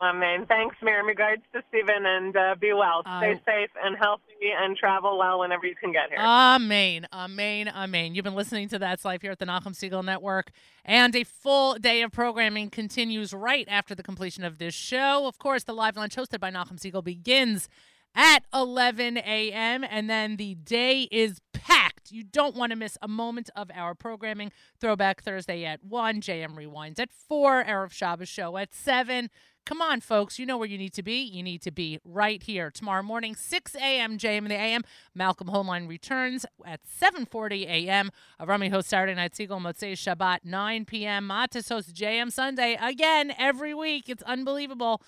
Amen. 0.00 0.44
Thanks, 0.46 0.76
Miriam. 0.82 1.06
Regards 1.06 1.42
to 1.54 1.62
Stephen, 1.70 2.04
and 2.04 2.36
uh, 2.36 2.54
be 2.60 2.72
well. 2.74 3.00
Stay 3.18 3.32
Uh, 3.32 3.36
safe 3.46 3.70
and 3.82 3.96
healthy, 3.96 4.22
and 4.60 4.76
travel 4.76 5.16
well 5.18 5.38
whenever 5.40 5.64
you 5.66 5.74
can 5.74 5.90
get 5.90 6.10
here. 6.10 6.18
Amen. 6.20 7.06
Amen. 7.12 7.68
Amen. 7.68 8.14
You've 8.14 8.24
been 8.24 8.34
listening 8.34 8.68
to 8.68 8.78
That's 8.78 9.06
Life 9.06 9.22
here 9.22 9.30
at 9.32 9.38
the 9.38 9.46
Nachum 9.46 9.68
Segal 9.74 10.04
Network. 10.04 10.50
And 10.84 11.16
a 11.16 11.24
full 11.24 11.74
day 11.76 12.02
of 12.02 12.12
programming 12.12 12.68
continues 12.68 13.32
right 13.32 13.66
after 13.70 13.94
the 13.94 14.02
completion 14.02 14.44
of 14.44 14.58
this 14.58 14.74
show. 14.74 15.26
Of 15.26 15.38
course, 15.38 15.64
the 15.64 15.72
live 15.72 15.96
lunch 15.96 16.14
hosted 16.14 16.40
by 16.40 16.50
Nachum 16.50 16.78
Segal 16.78 17.02
begins 17.02 17.68
at 18.14 18.40
11 18.52 19.16
a.m. 19.16 19.82
And 19.88 20.10
then 20.10 20.36
the 20.36 20.56
day 20.56 21.08
is 21.10 21.40
packed. 21.54 21.85
You 22.12 22.24
don't 22.24 22.56
want 22.56 22.70
to 22.70 22.76
miss 22.76 22.98
a 23.02 23.08
moment 23.08 23.50
of 23.56 23.70
our 23.74 23.94
programming. 23.94 24.52
Throwback 24.80 25.22
Thursday 25.22 25.64
at 25.64 25.84
1, 25.84 26.20
JM 26.20 26.56
Rewinds 26.56 26.98
at 26.98 27.12
4, 27.12 27.64
Erev 27.64 27.92
Shabbos 27.92 28.28
show 28.28 28.56
at 28.56 28.74
7. 28.74 29.30
Come 29.66 29.82
on, 29.82 30.00
folks. 30.00 30.38
You 30.38 30.46
know 30.46 30.56
where 30.56 30.68
you 30.68 30.78
need 30.78 30.92
to 30.94 31.02
be. 31.02 31.22
You 31.22 31.42
need 31.42 31.60
to 31.62 31.72
be 31.72 31.98
right 32.04 32.40
here. 32.40 32.70
Tomorrow 32.70 33.02
morning, 33.02 33.34
6 33.34 33.74
a.m., 33.74 34.16
JM 34.16 34.38
in 34.38 34.48
the 34.48 34.54
AM. 34.54 34.82
Malcolm 35.12 35.48
Hoenlein 35.48 35.88
returns 35.88 36.46
at 36.64 36.82
7.40 36.84 37.64
a.m. 37.66 38.12
Rami 38.40 38.68
hosts 38.68 38.90
Saturday 38.90 39.14
Night 39.14 39.32
Segal, 39.32 39.60
Motzei 39.60 39.94
Shabbat, 39.94 40.44
9 40.44 40.84
p.m. 40.84 41.28
Matis 41.28 41.68
hosts 41.68 41.92
JM 41.92 42.30
Sunday 42.30 42.78
again 42.80 43.34
every 43.36 43.74
week. 43.74 44.08
It's 44.08 44.22
unbelievable. 44.22 45.02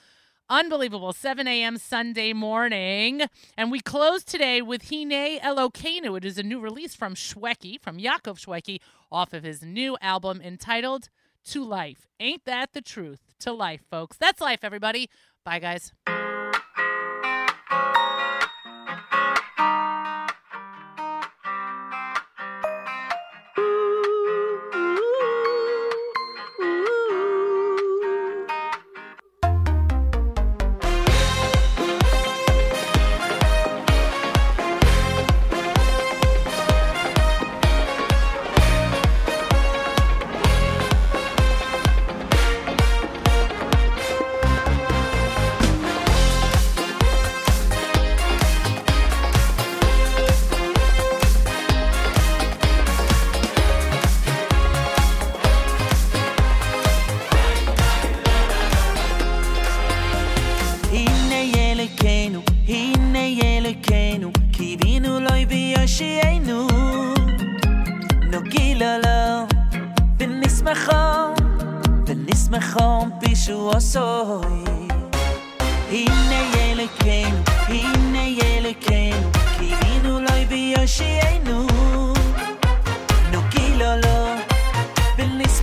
Unbelievable. 0.50 1.12
7 1.12 1.46
a.m. 1.46 1.76
Sunday 1.76 2.32
morning. 2.32 3.22
And 3.56 3.70
we 3.70 3.80
close 3.80 4.24
today 4.24 4.62
with 4.62 4.88
Hine 4.88 5.38
Elokeinu. 5.40 6.16
It 6.16 6.24
is 6.24 6.38
a 6.38 6.42
new 6.42 6.58
release 6.58 6.94
from 6.94 7.14
Shweki, 7.14 7.80
from 7.80 7.98
Yaakov 7.98 8.44
Shweki, 8.44 8.80
off 9.12 9.34
of 9.34 9.42
his 9.42 9.62
new 9.62 9.98
album 10.00 10.40
entitled 10.40 11.10
To 11.48 11.62
Life. 11.62 12.06
Ain't 12.18 12.46
that 12.46 12.72
the 12.72 12.80
truth? 12.80 13.20
To 13.40 13.52
life, 13.52 13.82
folks. 13.90 14.16
That's 14.16 14.40
life, 14.40 14.60
everybody. 14.62 15.10
Bye, 15.44 15.58
guys. 15.60 15.92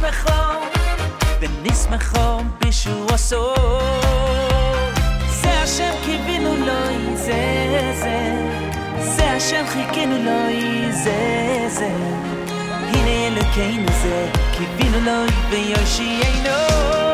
ונשמחו, 0.06 0.32
ונשמחו 1.40 2.44
בישועוסוי. 2.62 3.56
זה 5.42 5.52
השם 5.64 5.92
קיווינו 6.06 6.56
לו, 6.56 7.16
זה 7.16 7.92
זה. 8.02 8.36
זה 9.00 9.32
השם 9.32 9.66
חיכינו 9.68 10.18
לו, 10.18 10.54
זה 10.92 11.68
זה. 11.68 11.90
הנה 12.88 13.28
אלוקינו 13.28 13.92
זה, 14.04 14.30
קיווינו 14.58 15.00
לו 15.00 15.32
ויושיענו. 15.50 17.05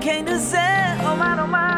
Keinuze 0.00 0.66
Omar 1.12 1.40
omar 1.40 1.69